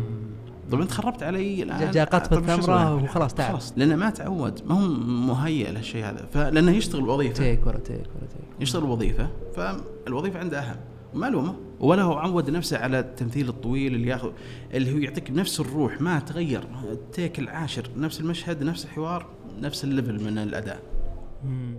[0.72, 3.52] طب انت خربت علي الآن جاء- قطف الثمرة أسوي؟ وخلاص تعب.
[3.52, 7.98] خلاص لأنه ما تعود ما هو مهيئ لهالشيء هذا فلأنه يشتغل وظيفه تيك ورا تيك
[7.98, 8.42] ورا تيك.
[8.60, 10.76] يشتغل وظيفه فالوظيفة عنده أهم
[11.14, 14.32] وما لومه ولا هو عود نفسه على التمثيل الطويل اللي ياخذ
[14.74, 19.26] اللي هو يعطيك نفس الروح ما تغير ال take العاشر نفس المشهد نفس الحوار
[19.62, 20.80] نفس ال level من الأداء.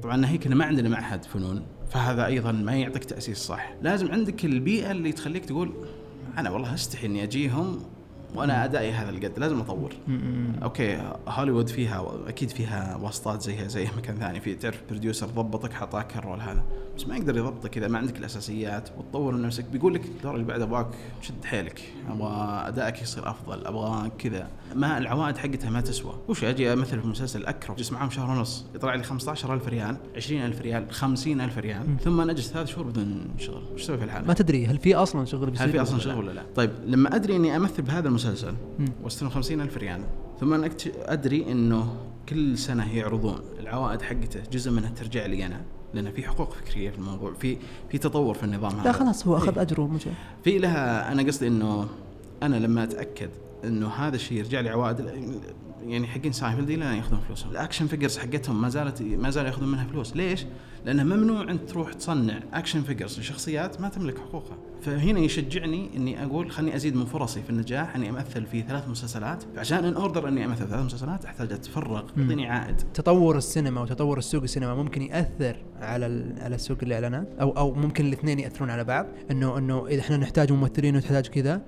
[0.03, 3.75] طبعا ناهيك إنه ما عندنا معهد فنون فهذا أيضا ما يعطيك تأسيس صح.
[3.83, 5.73] لازم عندك البيئة اللي تخليك تقول
[6.39, 7.79] أنا والله أستحي إني أجيهم
[8.35, 9.93] وأنا ادائي هذا القد لازم أطور.
[10.63, 14.41] okay هوليوود فيها أكيد فيها واسطات زيها زي مكان ثاني.
[14.41, 16.65] في تعرف producer ضبطك حطاك ال role هذا.
[16.97, 19.65] بس ما يقدر يضبطك إذا ما عندك الأساسيات وتطور من نفسك.
[19.65, 20.87] بيقول لك الدور اللي بعده أبغاك
[21.23, 21.83] شد حيلك.
[22.11, 23.67] أبغى أدائك يصير أفضل.
[23.67, 24.49] أبغى كذا.
[24.75, 26.15] ما العوائد حقتها ما تسوى.
[26.29, 30.61] وش أجي أمثل في مسلسل أكرم جلس معاهم شهر ونص يطلع لي 15000 ريال 20000
[30.61, 33.63] ريال 50000 ريال ثم أنا اجلس ثلاث شهور بدون شغل.
[33.75, 36.03] وش أسوي في الحالة؟ ما تدري هل في أصلا شغل بيصير هل في أصلا لا؟
[36.03, 38.24] شغل ولا لا؟ طيب لما أدري إني أمثل بهذا المسلسل
[39.03, 40.01] واستلم 50000 ريال.
[40.41, 41.97] ثم أنا أدري إنه
[42.29, 45.61] كل سنة يعرضون العوائد حقته جزء منها ترجع لي أنا
[45.95, 47.57] لأن في حقوق فكرية في الموضوع في
[47.91, 48.85] في تطور في النظام هذا.
[48.85, 49.63] لا خلاص هو أخذ إيه.
[49.63, 50.03] أجره مش
[50.45, 51.89] في لها أنا قصدي إنه
[52.43, 53.31] أنا لما أتأكد
[53.65, 55.01] إنه هذا الشيء يرجع لي عوائد
[55.87, 57.51] يعني حقين سايفلد لا يأخذون فلوسهم.
[57.51, 60.17] ال action figures حقتهم ما زالت ما زالوا يأخذون منها فلوس.
[60.17, 60.47] ليش؟
[60.85, 64.57] لأنه ممنوع انت تروح تصنع action figures لشخصيات ما تملك حقوقها.
[64.83, 69.45] فهنا يشجعني إني أقول خلني أزيد من فرصي في النجاح إني أمثل في ثلاث مسلسلات.
[69.57, 72.77] عشان in order إني أمثل في ثلاث مسلسلات أحتاج أتفرغ يعطيني عائد.
[72.77, 78.39] تطور السينما وتطور السوق السينما ممكن يأثر على على سوق الاعلانات أو أو ممكن الاثنين
[78.39, 81.63] يأثرون على بعض؟ انه إنه إذا إحنا نحتاج ممثلين ونحتاج كذا.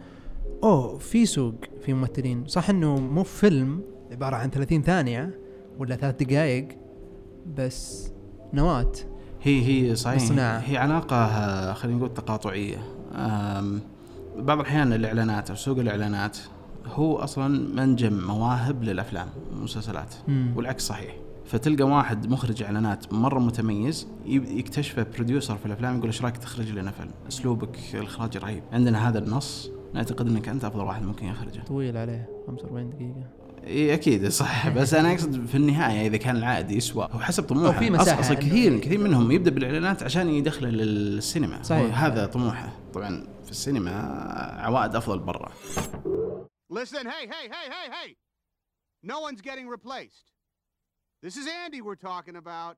[0.63, 1.55] أوه في سوق
[1.85, 2.47] في ممثلين.
[2.47, 5.41] صح إنه مو فيلم عبارة عن 30 ثانية
[5.79, 6.69] ولا ثلاث دقائق
[7.57, 8.13] بس
[8.55, 8.93] نواة.
[9.43, 10.19] هي هي صحيح.
[10.19, 10.59] بالصناعة.
[10.59, 12.79] هي علاقة خلينا نقول تقاطعية.
[14.37, 16.39] بعض الأحيان الإعلانات أو سوق الإعلانات
[16.87, 20.15] هو أصلا منجم مواهب للأفلام والمسلسلات.
[20.57, 21.17] والعكس صحيح.
[21.45, 26.91] فتلقى واحد مخرج إعلانات مرة متميز يكتشفه بروديوسر في الأفلام يقول إيش رأيك تخرج لنا
[26.91, 28.63] فيلم؟ أسلوبك الإخراج رهيب.
[28.73, 31.61] عندنا هذا النص نعتقد أنك أنت أفضل واحد ممكن يخرجه.
[31.61, 33.36] طويل عليه 45 دقيقة.
[33.67, 37.79] إي أكيد صح بس أنا أقصد في النهاية إذا كان العائد يسوى هو حسب طموحه
[37.79, 42.03] في مساحة أص- أصلا كثير كثير منهم يبدأ بالإعلانات عشان يدخل للسينما صحيح.
[42.05, 43.91] هذا طموحه طبعا في السينما
[44.59, 45.53] عوائد أفضل برا
[46.73, 48.09] Listen, hey, hey, hey, hey, hey!
[49.13, 50.27] No one's getting replaced.
[51.25, 52.75] This is Andy we're talking about.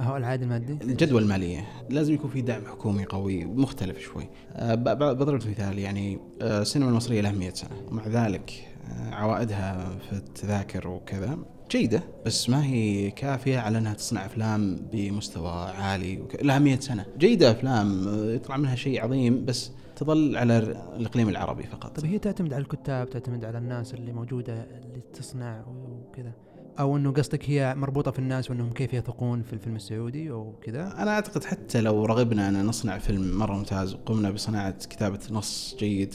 [0.00, 1.64] هو العائد المادي الجدوى المالية.
[1.90, 4.28] لازم يكون في دعم حكومي قوي مختلف شوي.
[4.60, 7.82] ب- ب- بضرب مثال يعني أه، السينما المصرية لها 100 سنة.
[7.90, 8.52] ومع ذلك
[8.90, 11.38] أه، عوائدها في التذاكر وكذا
[11.70, 16.42] جيدة بس ما هي كافية على إنها تصنع أفلام بمستوى عالي وك...
[16.42, 17.06] لها 100 سنة.
[17.18, 20.58] جيدة أفلام أه، يطلع منها شيء عظيم بس تظل على
[20.96, 21.96] الإقليم العربي فقط.
[22.00, 26.32] طيب هي تعتمد على الكتاب تعتمد على الناس اللي موجودة اللي تصنع وكذا.
[26.78, 31.10] أو إنه قصدك هي مربوطة في الناس وإنهم كيف يثقون في الفيلم السعودي وكذا أنا
[31.10, 36.14] أعتقد حتى لو رغبنا أن نصنع فيلم مرة ممتاز وقمنا بصناعة كتابة نص جيد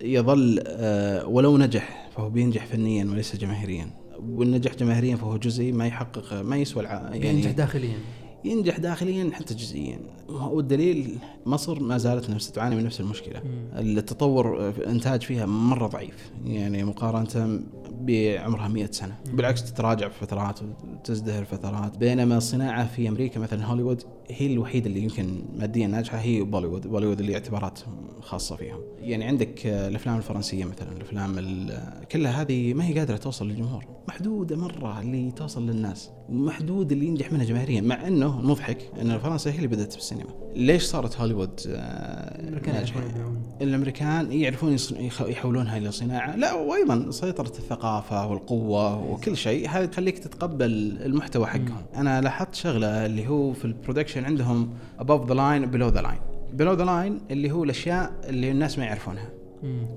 [0.00, 3.90] يظل آه، ولو نجح فهو بينجح فنيا وليس جماهيريا.
[4.20, 7.10] والنجاح جماهيريا فهو جزئي ما يحقق ما يسوى الع...
[7.14, 7.98] ينجح يعني داخليا.
[8.44, 9.98] ينجح داخليا حتى جزئيا.
[10.28, 13.42] والدليل مصر ما زالت نفس تعاني من نفس المشكلة.
[13.72, 16.30] التطور في الانتاج فيها مرة ضعيف.
[16.44, 17.60] يعني مقارنة
[18.00, 19.14] بعمرها 100 سنة.
[19.32, 21.98] بالعكس تتراجع في فترات وتزدهر فترات.
[21.98, 26.86] بينما الصناعه في أمريكا مثلا هوليوود هي الوحيدة اللي يمكن ماديا ناجحة هي بوليوود.
[26.86, 27.78] بوليوود اللي اعتبارات
[28.20, 28.80] خاصة فيهم.
[29.00, 33.84] يعني عندك الأفلام الفرنسية مثلا الأفلام ال- كلها هذه ما هي قادرة توصل للجمهور.
[34.08, 36.10] محدودة مرة اللي توصل للناس.
[36.28, 40.30] ومحدود اللي ينجح منها جماهيريا مع إنه المضحك إن فرنسا هي اللي بدأت في السينما
[40.56, 43.42] ليش صارت هوليوود آه، الأمريكان ناجحة؟ يعرفون يبيعون.
[43.62, 44.76] الأمريكان يعرفون
[45.20, 46.36] يحولونها إلى صناعة.
[46.36, 51.82] لا وأيضا سيطرة الثقافة والقوة وكل شيء هذا تخليك تتقبل المحتوى حقهم.
[51.96, 54.70] أنا لاحظت شغلة اللي هو في ال production عندهم
[55.00, 56.20] above the line below the line.
[56.58, 59.28] below the line اللي هو الأشياء اللي الناس ما يعرفونها.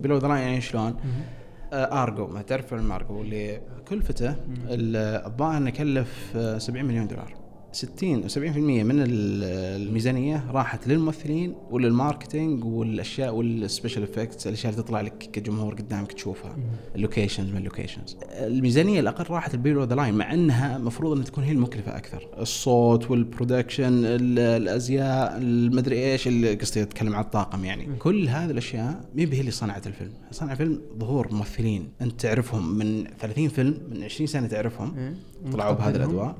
[0.03, 1.39] below the line يعني شلون؟ آه،
[1.74, 4.30] Argo ما تعرف فيلم Argo اللي كلفته
[4.70, 7.34] ال- الظاهر إنه كلف آه، 70 مليون دولار.
[7.72, 8.38] 60 و 70%
[8.84, 9.43] من ال-
[9.82, 16.11] الميزانية راحت للممثلين ولل marketing والأشياء وال special effects الأشياء اللي تطلع لك كجمهور قدامك
[16.13, 16.55] تشوفها.
[16.95, 18.18] ال locations من ال locations.
[18.32, 22.28] الميزانية الأقل راحت ال below the line مع إنها المفروض إنها تكون هي المكلفة أكثر.
[22.39, 27.88] الصوت وال production ال- الأزياء المدري إيش اللي قصدي أتكلم عن الطاقم يعني.
[27.99, 30.11] كل هذه الأشياء مي هي اللي صنعت الفيلم.
[30.32, 31.89] صنع الفيلم ظهور ممثلين.
[32.01, 35.15] أنت تعرفهم من 30 فيلم من 20 سنة تعرفهم.
[35.51, 35.95] طلعوا بهذه.
[35.95, 36.36] الادوار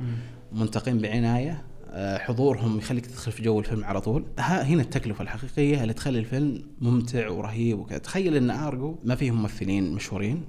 [0.52, 4.26] منتقين بعناية آه، حضورهم يخليك تدخل في جو الفيلم على طول.
[4.40, 7.98] ها هنا التكلفة الحقيقية اللي تخلي الفيلم ممتع ورهيب وكذا.
[7.98, 10.44] تخيل إن Argo ما فيه ممثلين مشهورين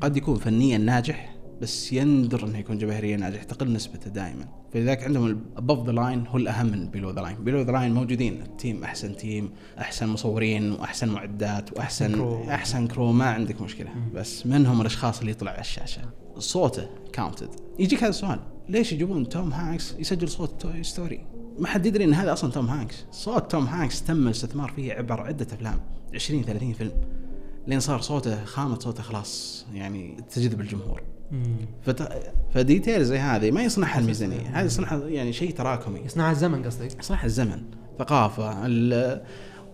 [0.00, 4.48] قد يكون فنيا ناجح بس يندر إنه يكون جماهيريا ناجح تقل نسبته دائما.
[4.72, 8.42] فلذلك عندهم above the line هو الأهم من below the line below the line موجودين.
[8.42, 12.50] ال team أحسن team أحسن مصورين وأحسن معدات وأحسن crew.
[12.50, 13.90] أحسن crew ما عندك مشكلة.
[14.14, 16.02] بس من هم الأشخاص اللي يطلع على الشاشة.
[16.38, 21.26] صوته counted يجيك هذا السؤال ليش يجيبون توم هانكس يسجل صوت Toy Story
[21.58, 23.04] ما حد يدري إن هذا أصلا توم هانكس.
[23.12, 25.80] صوت توم هانكس تم الاستثمار فيه عبر عدة أفلام
[26.14, 26.92] 20 30 فيلم.
[27.66, 31.02] لين صار صوته خامه صوته خلاص يعني تجذب الجمهور.
[31.82, 32.08] فت...
[32.54, 34.60] ف detail زي هذه ما يصنعها الميزانية.
[34.60, 36.00] هذه يصنعها يعني شيء تراكمي.
[36.00, 37.62] يصنع الزمن قصدك؟ يصنعها الزمن.
[37.98, 39.22] ثقافة ال...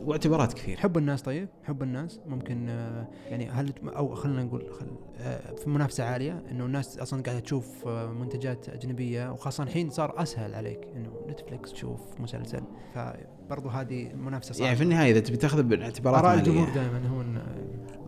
[0.05, 4.87] واعتبارات كثير حب الناس طيب؟ حب الناس؟ ممكن آه، يعني هل أو خلينا نقول خل
[5.21, 10.23] آه، في منافسة عالية إنه الناس أصلا قاعدة تشوف آه، منتجات أجنبية وخاصة الحين صار
[10.23, 12.63] أسهل عليك إنه Netflix تشوف مسلسل.
[12.95, 14.65] فبرضو هذه منافسة صعبة.
[14.65, 17.23] يعني في النهاية إذا تبي تأخذ باعتبارات آراء الجمهور دائما هو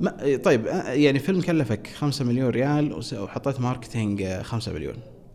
[0.01, 4.95] ما طيب يعني فيلم كلفك 5 مليون ريال وحطيت marketing آه، 5 مليون.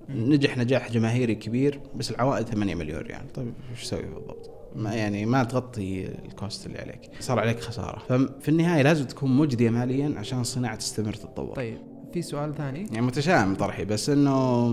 [0.09, 3.33] نجح نجاح جماهيري كبير بس العوائد 8 مليون ريال.
[3.33, 7.01] طيب وش تسوي بالضبط؟ ما يعني ما تغطي ال cost اللي عليك.
[7.19, 7.99] صار عليك خسارة.
[8.09, 11.55] ففي النهاية لازم تكون مجدية ماليا عشان الصناعة تستمر تتطور.
[11.55, 11.77] طيب
[12.13, 14.69] في سؤال ثاني؟ يعني متشائم طرحي بس إنه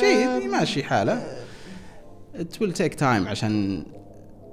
[0.00, 1.22] جيد يمشي حاله.
[2.34, 3.84] It will take time عشان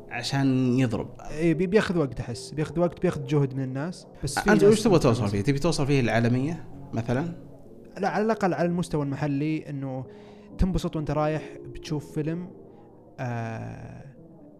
[0.09, 1.07] عشان يضرب.
[1.31, 2.51] إيه بي- بياخذ وقت أحس.
[2.51, 4.07] بياخذ وقت بياخذ جهد من الناس.
[4.23, 7.33] بس في أنت وش تبغى توصل فيه؟ تبي توصل فيه العالمية مثلا؟
[7.97, 10.05] لا على الأقل على المستوى المحلي إنه
[10.57, 11.41] تنبسط وأنت رايح
[11.73, 12.47] بتشوف فيلم
[13.19, 14.03] آه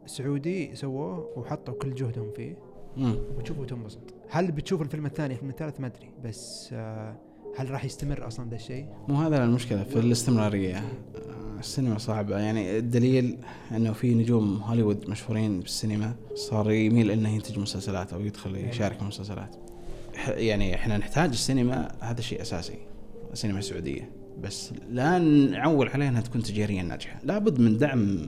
[0.06, 2.58] سعودي سووه وحطوا كل جهدهم فيه.
[3.38, 4.00] وتشوفه وتنبسط.
[4.30, 6.10] هل بتشوف الفيلم الثاني الفيلم الثالث؟ ما أدري.
[6.24, 7.16] بس آه
[7.58, 10.78] هل راح يستمر أصلا ذا الشيء؟ مو هذا المشكلة في الاستمرارية.
[10.78, 12.40] آه، السينما صعبة.
[12.40, 13.38] يعني الدليل
[13.72, 19.06] إنه في نجوم هوليوود مشهورين بالسينما صار يميل إنه ينتج مسلسلات أو يدخل يشارك في
[19.06, 19.56] مسلسلات.
[20.28, 22.78] يعني إحنا نحتاج السينما هذا شيء أساسي.
[23.34, 24.10] السينما السعودية.
[24.42, 27.20] بس لا نعول عليها إنها تكون تجاريا ناجحة.
[27.24, 28.28] لابد من دعم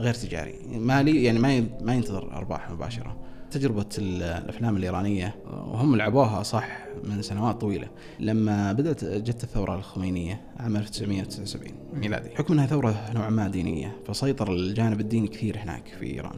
[0.00, 0.54] غير تجاري.
[0.74, 3.16] مالي يعني ما ما ينتظر أرباح مباشرة.
[3.50, 7.88] تجربة ال- الأفلام الإيرانية آه، وهم لعبوها صح من سنوات طويلة.
[8.20, 12.28] لما بدأت جت الثورة الخمينية عام 1979 ميلادي.
[12.36, 16.36] حكم إنها ثورة نوعا ما دينية فسيطر الجانب الديني كثير هناك في إيران.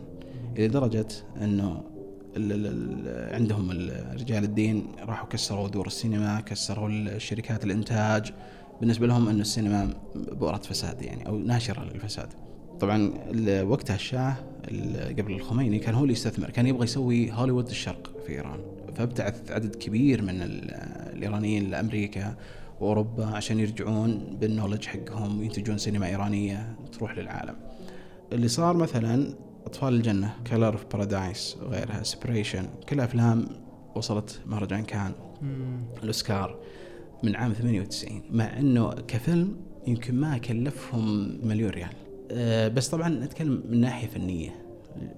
[0.58, 1.06] إلى درجة
[2.36, 8.32] ال- عندهم ال- رجال الدين راحوا كسروا دور السينما كسروا الشركات الإنتاج.
[8.80, 12.28] بالنسبة لهم إنه السينما بؤرة فساد يعني أو ناشرة للفساد.
[12.80, 13.12] طبعا
[13.62, 14.34] وقتها الشاه
[14.68, 18.58] ال- قبل الخميني كان هو اللي يستثمر كان يبغى يسوي هوليوود الشرق في إيران.
[18.96, 20.70] فابتعث عدد كبير من ال-
[21.16, 22.34] الإيرانيين لأمريكا
[22.80, 27.54] وأوروبا عشان يرجعون بال knowledge حقهم وينتجون سينما إيرانية تروح للعالم.
[28.32, 29.34] اللي صار مثلا
[29.66, 33.46] أطفال الجنة Color of Paradise وغيرها Separation كل أفلام
[33.94, 35.12] وصلت مهرجان كان
[36.02, 36.56] الأوسكار
[37.22, 39.56] من عام 98 مع إنه كفيلم
[39.86, 41.90] يمكن ما كلفهم مليون ريال.
[42.68, 44.50] بس طبعا نتكلم من ناحية فنية.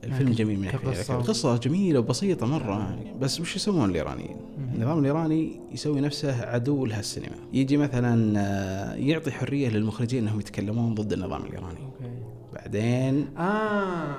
[0.04, 0.78] الفيلم جميل من ناحية.
[0.78, 1.18] فنية.
[1.18, 2.98] القصة جميلة وبسيطة مرة.
[3.20, 4.36] بس وش يسوون الإيرانيين؟
[4.74, 11.12] النظام الإيراني يسوي نفسه عدو لهالسينما يجي مثلا آه، يعطي حرية للمخرجين إنهم يتكلمون ضد
[11.12, 11.78] النظام الإيراني.
[11.84, 12.12] أوكي.
[12.54, 14.16] بعدين آه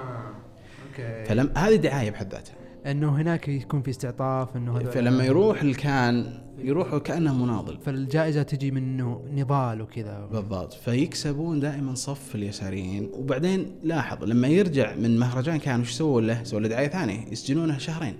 [0.89, 1.25] أوكي.
[1.25, 2.53] فلم هذه دعاية بحد ذاتها.
[2.85, 8.83] انه هناك يكون في استعطاف انه فلما يروح الكان يروح كانه مناضل فالجائزة تجي من
[8.83, 15.81] إنه نضال وكذا بالضبط فيكسبون دائما صف اليساريين وبعدين لاحظ لما يرجع من مهرجان كان
[15.81, 18.15] وش سووا له؟ سووا له دعاية ثانية يسجنونه شهرين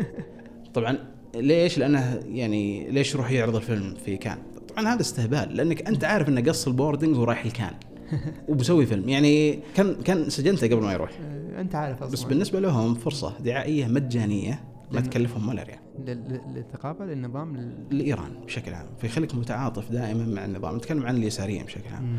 [0.74, 0.98] طبعا
[1.34, 4.38] ليش؟ لأنه يعني ليش يروح يعرض الفيلم في كان؟
[4.68, 7.72] طبعا هذا استهبال لأنك أنت عارف إنه قص ال boarding ورايح الكان
[8.48, 9.08] وبسوي فيلم.
[9.08, 11.10] يعني كان كان سجنته قبل ما يروح.
[11.20, 12.12] آه، أنت عارف أصلا.
[12.12, 15.78] بس بالنسبة لهم فرصة دعائية مجانية ما تكلفهم ولا ريال.
[16.06, 17.98] لل- لل- للثقافة للنظام لل...
[17.98, 18.86] لإيران بشكل عام.
[19.00, 20.76] فيخليك متعاطف دائما مع النظام.
[20.76, 22.16] نتكلم عن اليساريين بشكل عام.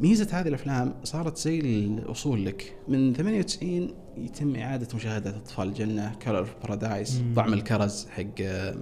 [0.00, 2.76] ميزة هذه الأفلام صارت زي الأصول لك.
[2.88, 8.74] من 98 يتم إعادة مشاهدة أطفال الجنة Color of Paradise طعم الكرز حق آه،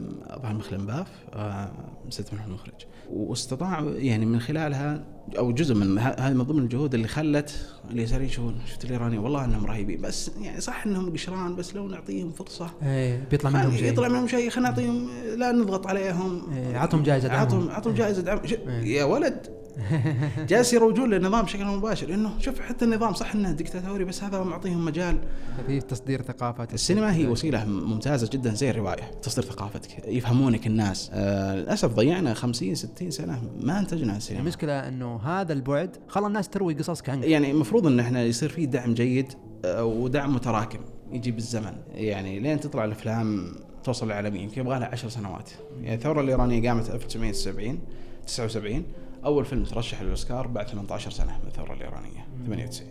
[0.42, 1.72] ظهر مخملباف آه،
[2.08, 2.74] نسيت من المخرج.
[3.10, 5.04] واستطاع يعني من خلالها
[5.38, 9.66] أو جزء من هذه من ضمن الجهود اللي خلت اليساريين يشوفون شفت الايراني والله إنهم
[9.66, 10.00] رهيبين.
[10.00, 12.70] بس يعني صح إنهم قشران بس لو نعطيهم فرصة.
[12.82, 13.92] إيه بيطلع منهم شيء.
[13.92, 14.50] يطلع منهم شيء.
[14.50, 16.52] خلينا نعطيهم لا نضغط عليهم.
[16.52, 17.38] إيه، عطهم جائزة دعم.
[17.38, 18.40] عطهم عطهم جائزة دعم.
[18.68, 18.96] إيه.
[18.96, 19.61] يا ولد
[20.48, 22.14] جالس يروجون للنظام بشكل مباشر.
[22.14, 25.18] إنه شوف حتى النظام صح إنه ديكتاتوري بس هذا معطيهم مجال.
[25.66, 29.10] في تصدير ثقافه السينما هي وسيلة ممتازة جدا زي الرواية.
[29.22, 31.10] تصدير ثقافتك يفهمونك الناس.
[31.12, 36.48] آه للأسف ضيعنا 50 60 سنة ما أنتجنا السينما المشكلة إنه هذا البعد خلى الناس
[36.48, 39.32] تروي قصصك عنك يعني المفروض إن إحنا يصير فيه دعم جيد
[39.64, 40.78] آه، ودعم متراكم.
[41.12, 41.74] يجي بالزمن.
[41.94, 43.54] يعني لين تطلع الأفلام
[43.84, 45.50] توصل للعالمية يمكن يبغى لها 10 سنوات.
[45.82, 47.78] يعني الثورة الإيرانية قامت 1970
[48.26, 48.84] 79
[49.24, 52.88] أول فيلم ترشح للأوسكار بعد 18 سنة من الثورة الإيرانية 98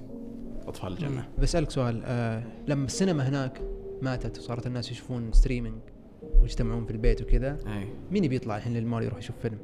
[0.68, 1.28] أطفال الجنة.
[1.42, 3.62] بسالك سؤال آه لما السينما هناك
[4.02, 5.76] ماتت وصارت الناس يشوفون streaming
[6.42, 7.58] ويجتمعون في البيت وكذا
[8.12, 9.58] مين يبي يطلع الحين للمول يروح يشوف فيلم؟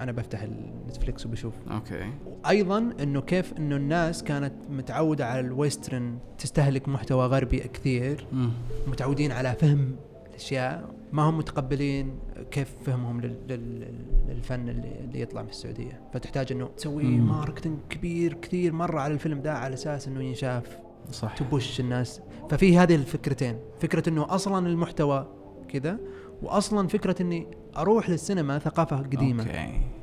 [0.00, 1.54] أنا بفتح ال Netflix وبشوف.
[1.70, 2.12] أوكي.
[2.48, 8.50] أيضا إنه كيف إنه الناس كانت متعودة على ال western تستهلك محتوى غربي كثير مم.
[8.86, 9.96] متعودين على فهم
[10.42, 12.18] الاشياء ما هم متقبلين
[12.50, 13.94] كيف فهمهم لل- لل-
[14.28, 16.00] للفن اللي, اللي يطلع من السعودية.
[16.12, 17.04] فتحتاج إنه تسوي.
[17.04, 20.78] marketing كبير كثير مرة على الفيلم ده على أساس إنه ينشاف
[21.10, 21.34] صح.
[21.36, 22.20] ت push الناس.
[22.50, 23.58] ففي هذه الفكرتين.
[23.80, 25.26] فكرة إنه أصلا المحتوى
[25.68, 25.98] كذا
[26.42, 29.44] واصلا فكرة إني أروح للسينما ثقافة قديمة.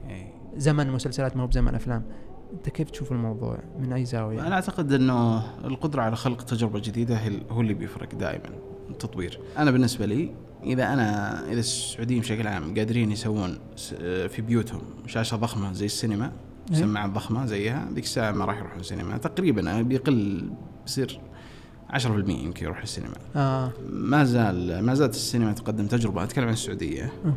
[0.09, 0.33] إيه.
[0.57, 2.03] زمن مسلسلات مو بزمن أفلام.
[2.53, 7.19] أنت كيف تشوف الموضوع من أي زاوية؟ أنا أعتقد إنه القدرة على خلق تجربة جديدة
[7.51, 8.49] هو اللي بيفرق دائما
[8.89, 9.39] التطوير.
[9.57, 10.31] أنا بالنسبة لي
[10.63, 13.93] إذا أنا إذا السعوديين بشكل عام قادرين يسوون س-
[14.29, 16.31] في بيوتهم شاشة ضخمة زي السينما
[16.71, 16.75] إيه.
[16.77, 19.17] سماعات ضخمة زيها ذيك الساعة ما راح يروحون السينما.
[19.17, 20.49] تقريبا بيقل
[20.85, 21.19] بيصير
[21.89, 23.15] 10% يمكن يروح السينما.
[23.35, 23.71] آه.
[23.91, 26.23] ما زال ما زالت السينما تقدم تجربة.
[26.23, 27.03] أتكلم عن السعودية.
[27.25, 27.33] أه.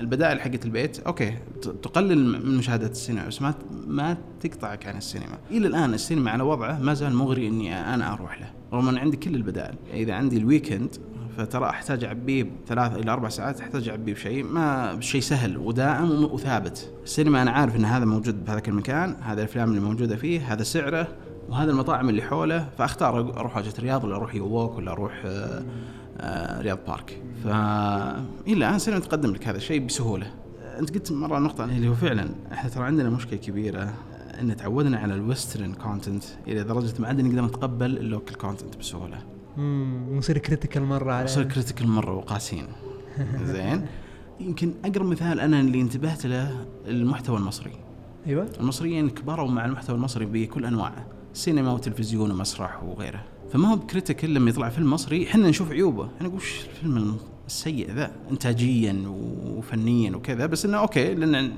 [0.00, 3.54] البدائل حقت البيت okay تقلل من مشاهدة السينما بس ما
[3.86, 5.38] ما تقطعك عن السينما.
[5.50, 9.16] إلى الآن السينما على وضعه ما زال مغري إني أنا أروح له رغم أن عندي
[9.16, 9.74] كل البدائل.
[9.92, 10.96] إذا عندي ال weekend
[11.36, 16.90] فترى أحتاج أعبيه بثلاث إلى أربع ساعات أحتاج أعبيه بشيء ما بشيء سهل ودائم وثابت.
[17.04, 21.08] السينما أنا عارف إن هذا موجود بهذاك المكان هذا الأفلام اللي موجودة فيه هذا سعره
[21.48, 25.62] وهذا المطاعم اللي حوله فأختار أروح واجهه الرياض ولا أروح U Walk ولا أروح آه،
[26.60, 27.22] رياض بارك.
[27.44, 30.26] ف إلى الآن السينما تقدم لك هذا الشيء بسهولة.
[30.78, 33.94] أنت قلت مرة نقطة اللي هو فعلا إحنا ترى عندنا مشكلة كبيرة
[34.40, 38.76] إن تعودنا على ال western content إلى درجة ما عاد نقدر نتقبل ال local content
[38.76, 39.18] بسهولة.
[39.58, 42.66] امم نصير critical مرة على نصير critical مرة وقاسين
[43.52, 43.86] زين.
[44.40, 47.72] يمكن أقرب مثال أنا اللي انتبهت له المحتوى المصري.
[48.26, 48.48] أيوه.
[48.60, 53.22] المصريين كبروا مع المحتوى المصري بكل أنواعه سينما وتلفزيون ومسرح وغيره.
[53.54, 56.08] فما هو ب critical لما يطلع فيلم مصري إحنا نشوف عيوبه.
[56.16, 59.02] إحنا نقول وش الفيلم السيء ذا؟ انتاجيا
[59.46, 60.46] وفنيا وكذا.
[60.46, 61.52] بس إنه okay لأن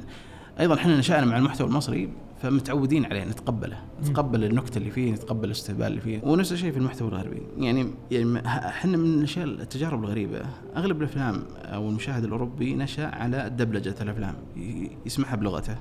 [0.60, 2.08] أيضا إحنا نشأنا مع المحتوى المصري
[2.42, 3.78] فمتعودين عليه نتقبله.
[4.00, 6.20] نتقبل النكتة اللي فيه نتقبل الاستهبال اللي فيه.
[6.22, 7.42] ونفس الشيء في المحتوى الغربي.
[7.58, 10.42] يعني يعني إحنا من الأشياء التجارب الغريبة.
[10.76, 14.34] أغلب الأفلام أو المشاهد الأوروبي نشأ على دبلجة الأفلام
[15.06, 15.76] يسمعها بلغته.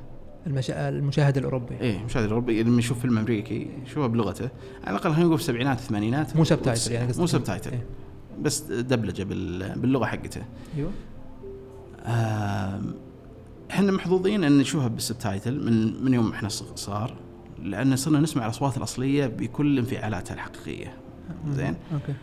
[0.48, 0.90] المشا...
[0.90, 1.76] المشاهد الأوروبي.
[1.82, 4.50] إيه المشاهد الأوروبي لما يشوف فيلم أمريكي يشوفه بلغته.
[4.84, 6.36] على الأقل خلينا نقول في السبعينات الثمانينات.
[6.36, 7.72] مو subtitle يعني قصدك مو subtitle.
[7.72, 7.86] إيه.
[8.42, 10.42] بس دبلجة بال- باللغة حقته.
[10.78, 10.92] أيوه.
[13.72, 17.14] إحنا محظوظين إن نشوفها بال subtitle من من يوم إحنا صغ- صغار
[17.64, 20.94] لأن صرنا نسمع الأصوات الأصلية بكل انفعالاتها الحقيقية.
[21.50, 22.14] زين؟ okay.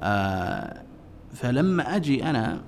[0.00, 0.82] آه
[1.34, 2.60] فلما أجي أنا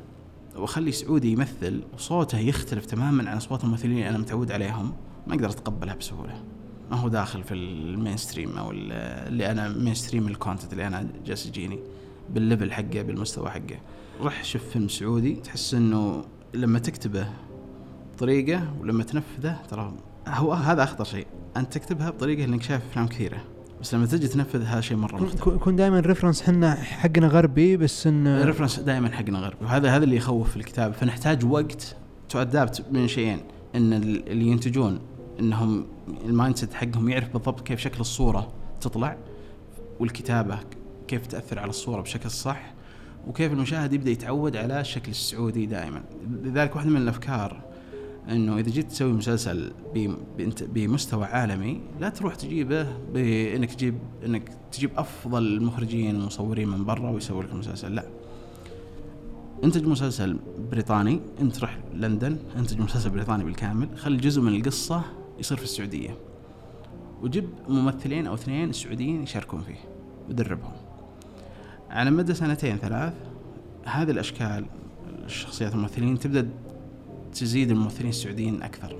[0.56, 4.92] وأخلي سعودي يمثل وصوته يختلف تماما عن أصوات الممثلين اللي أنا متعود عليهم.
[5.26, 6.42] ما أقدر أتقبلها بسهولة.
[6.90, 8.92] ما هو داخل في ال mainstream أو ال-
[9.28, 11.78] اللي أنا mainstream ال content اللي أنا جالس يجيني
[12.30, 13.78] بال level حقه بالمستوى حقه.
[14.20, 16.24] روح شوف فيلم سعودي تحس إنه
[16.54, 17.28] لما تكتبه
[18.14, 19.94] بطريقة ولما تنفذه ترى
[20.28, 21.26] هو هذا أخطر شيء.
[21.56, 23.44] انت تكتبها بطريقة إنك شايف أفلام كثيرة.
[23.80, 25.46] بس لما تجي تنفذ هذا شيء مرة مختلف.
[25.46, 29.64] يكون دائما reference حنا حقنا غربي بس انه ال reference دائما حقنا غربي.
[29.64, 30.92] وهذا هذا اللي يخوف في الكتاب.
[30.92, 31.96] فنحتاج وقت
[32.28, 33.40] to adapt من شيئين.
[33.74, 34.98] إن ال- اللي ينتجون
[35.40, 35.86] إنهم
[36.24, 39.16] ال mindset حقهم يعرف بالضبط كيف شكل الصورة تطلع
[40.00, 40.58] والكتابة
[41.08, 42.74] كيف تأثر على الصورة بشكل صح
[43.26, 46.02] وكيف المشاهد يبدأ يتعود على الشكل السعودي دائما.
[46.42, 47.62] لذلك واحدة من الأفكار
[48.28, 49.72] إنه إذا جيت تسوي مسلسل
[50.60, 57.42] بمستوى عالمي لا تروح تجيبه بانك تجيب إنك تجيب أفضل المخرجين والمصورين من برا ويسوي
[57.42, 58.04] لك المسلسل لا.
[59.64, 60.36] انتج مسلسل
[60.70, 65.02] بريطاني انت روح لندن انتج مسلسل بريطاني بالكامل خلي جزء من القصة
[65.38, 66.16] يصير في السعودية.
[67.22, 69.78] وجيب ممثلين أو اثنين سعوديين يشاركون فيه
[70.28, 70.72] ودربهم
[71.90, 73.14] على مدى سنتين ثلاث
[73.84, 74.64] هذه الأشكال
[75.24, 76.48] الشخصيات الممثلين تبدأ
[77.34, 78.96] تزيد الممثلين السعوديين أكثر.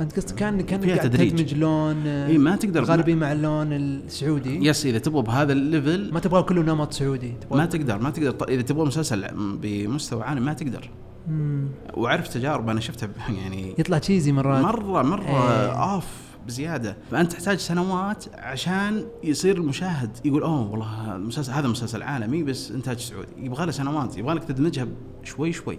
[0.00, 1.10] أنت قصدك كان كان قاعد.
[1.10, 4.66] تدمج لون إي ما تقدر غربي مع اللون السعودي.
[4.66, 7.34] yes إذا تبغى بهذا ال level ما تبغى كله نمط سعودي.
[7.50, 8.30] ما تقدر ما تقدر.
[8.30, 10.90] ط- إذا تبغى مسلسل بمستوى عالي ما تقدر.
[11.28, 11.68] مم.
[11.94, 14.64] وعرف تجارب أنا شفتها يعني يطلع تشيزي مرات.
[14.64, 15.94] مرة مرة إيه.
[15.94, 16.06] اوف
[16.46, 16.96] بزيادة.
[17.10, 22.98] فأنت تحتاج سنوات عشان يصير المشاهد يقول أوه والله المسلسل هذا مسلسل عالمي بس إنتاج
[22.98, 23.32] سعودي.
[23.38, 24.86] يبغى له سنوات يبغى لك تدمجها
[25.24, 25.78] شوي شوي.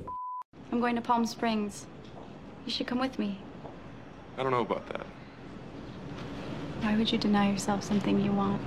[0.72, 1.88] I'm going to Palm Springs.
[2.66, 3.40] You should come with me.
[4.38, 5.06] I don't know about that.
[6.82, 8.62] Why would you deny yourself something you want?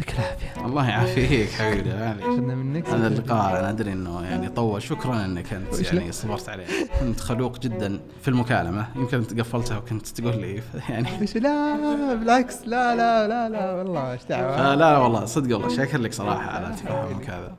[0.00, 0.66] يعطيك العافية.
[0.66, 2.24] الله يعافيك حبيبي معليش.
[2.24, 2.88] اخذنا منك.
[2.88, 4.82] هذا اللقاء أنا أدري إنه يعني طول.
[4.82, 6.66] شكرا إنك أنت يعني لا؟ صبرت عليه.
[7.00, 8.86] كنت خلوق جدا في المكالمة.
[8.96, 11.20] يمكن أنت قفلتها وكنت تقول لي يعني.
[11.20, 12.58] إيش لا؟ بالعكس.
[12.66, 13.72] لا لا لا لا.
[13.72, 14.56] والله إيش دعوة.
[14.56, 15.76] فلا لا والله صدق والله.
[15.76, 17.56] شاكر لك صراحة على تفهمك هذا.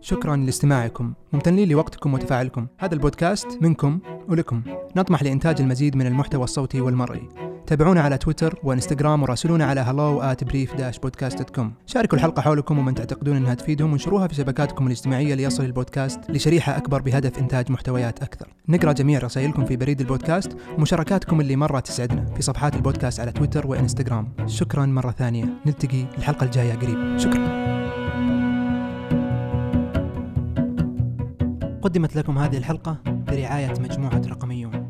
[0.00, 1.12] شكرا لاستماعكم.
[1.32, 2.66] ممتنين لوقتكم وتفاعلكم.
[2.78, 3.98] هذا البودكاست منكم
[4.28, 4.62] ولكم.
[4.96, 7.28] نطمح لإنتاج المزيد من المحتوى الصوتي والمرئي.
[7.66, 10.70] تابعونا على تويتر وانستغرام وراسلونا على hello at brief
[11.06, 16.76] podcast.com شاركوا الحلقة حولكم ومن تعتقدون أنها تفيدهم وانشروها في شبكاتكم الاجتماعية ليصل البودكاست لشريحة
[16.76, 18.48] أكبر بهدف إنتاج محتويات أكثر.
[18.68, 23.66] نقرأ جميع رسائلكم في بريد البودكاست ومشاركاتكم اللي مرة تسعدنا في صفحات البودكاست على تويتر
[23.66, 24.32] وإنستغرام.
[24.46, 25.44] شكرا مرة ثانية.
[25.66, 27.18] نلتقي الحلقة الجاية قريب.
[27.18, 27.66] شكرا.
[31.82, 34.85] قدمت لكم هذه الحلقة برعاية مجموعة رقميون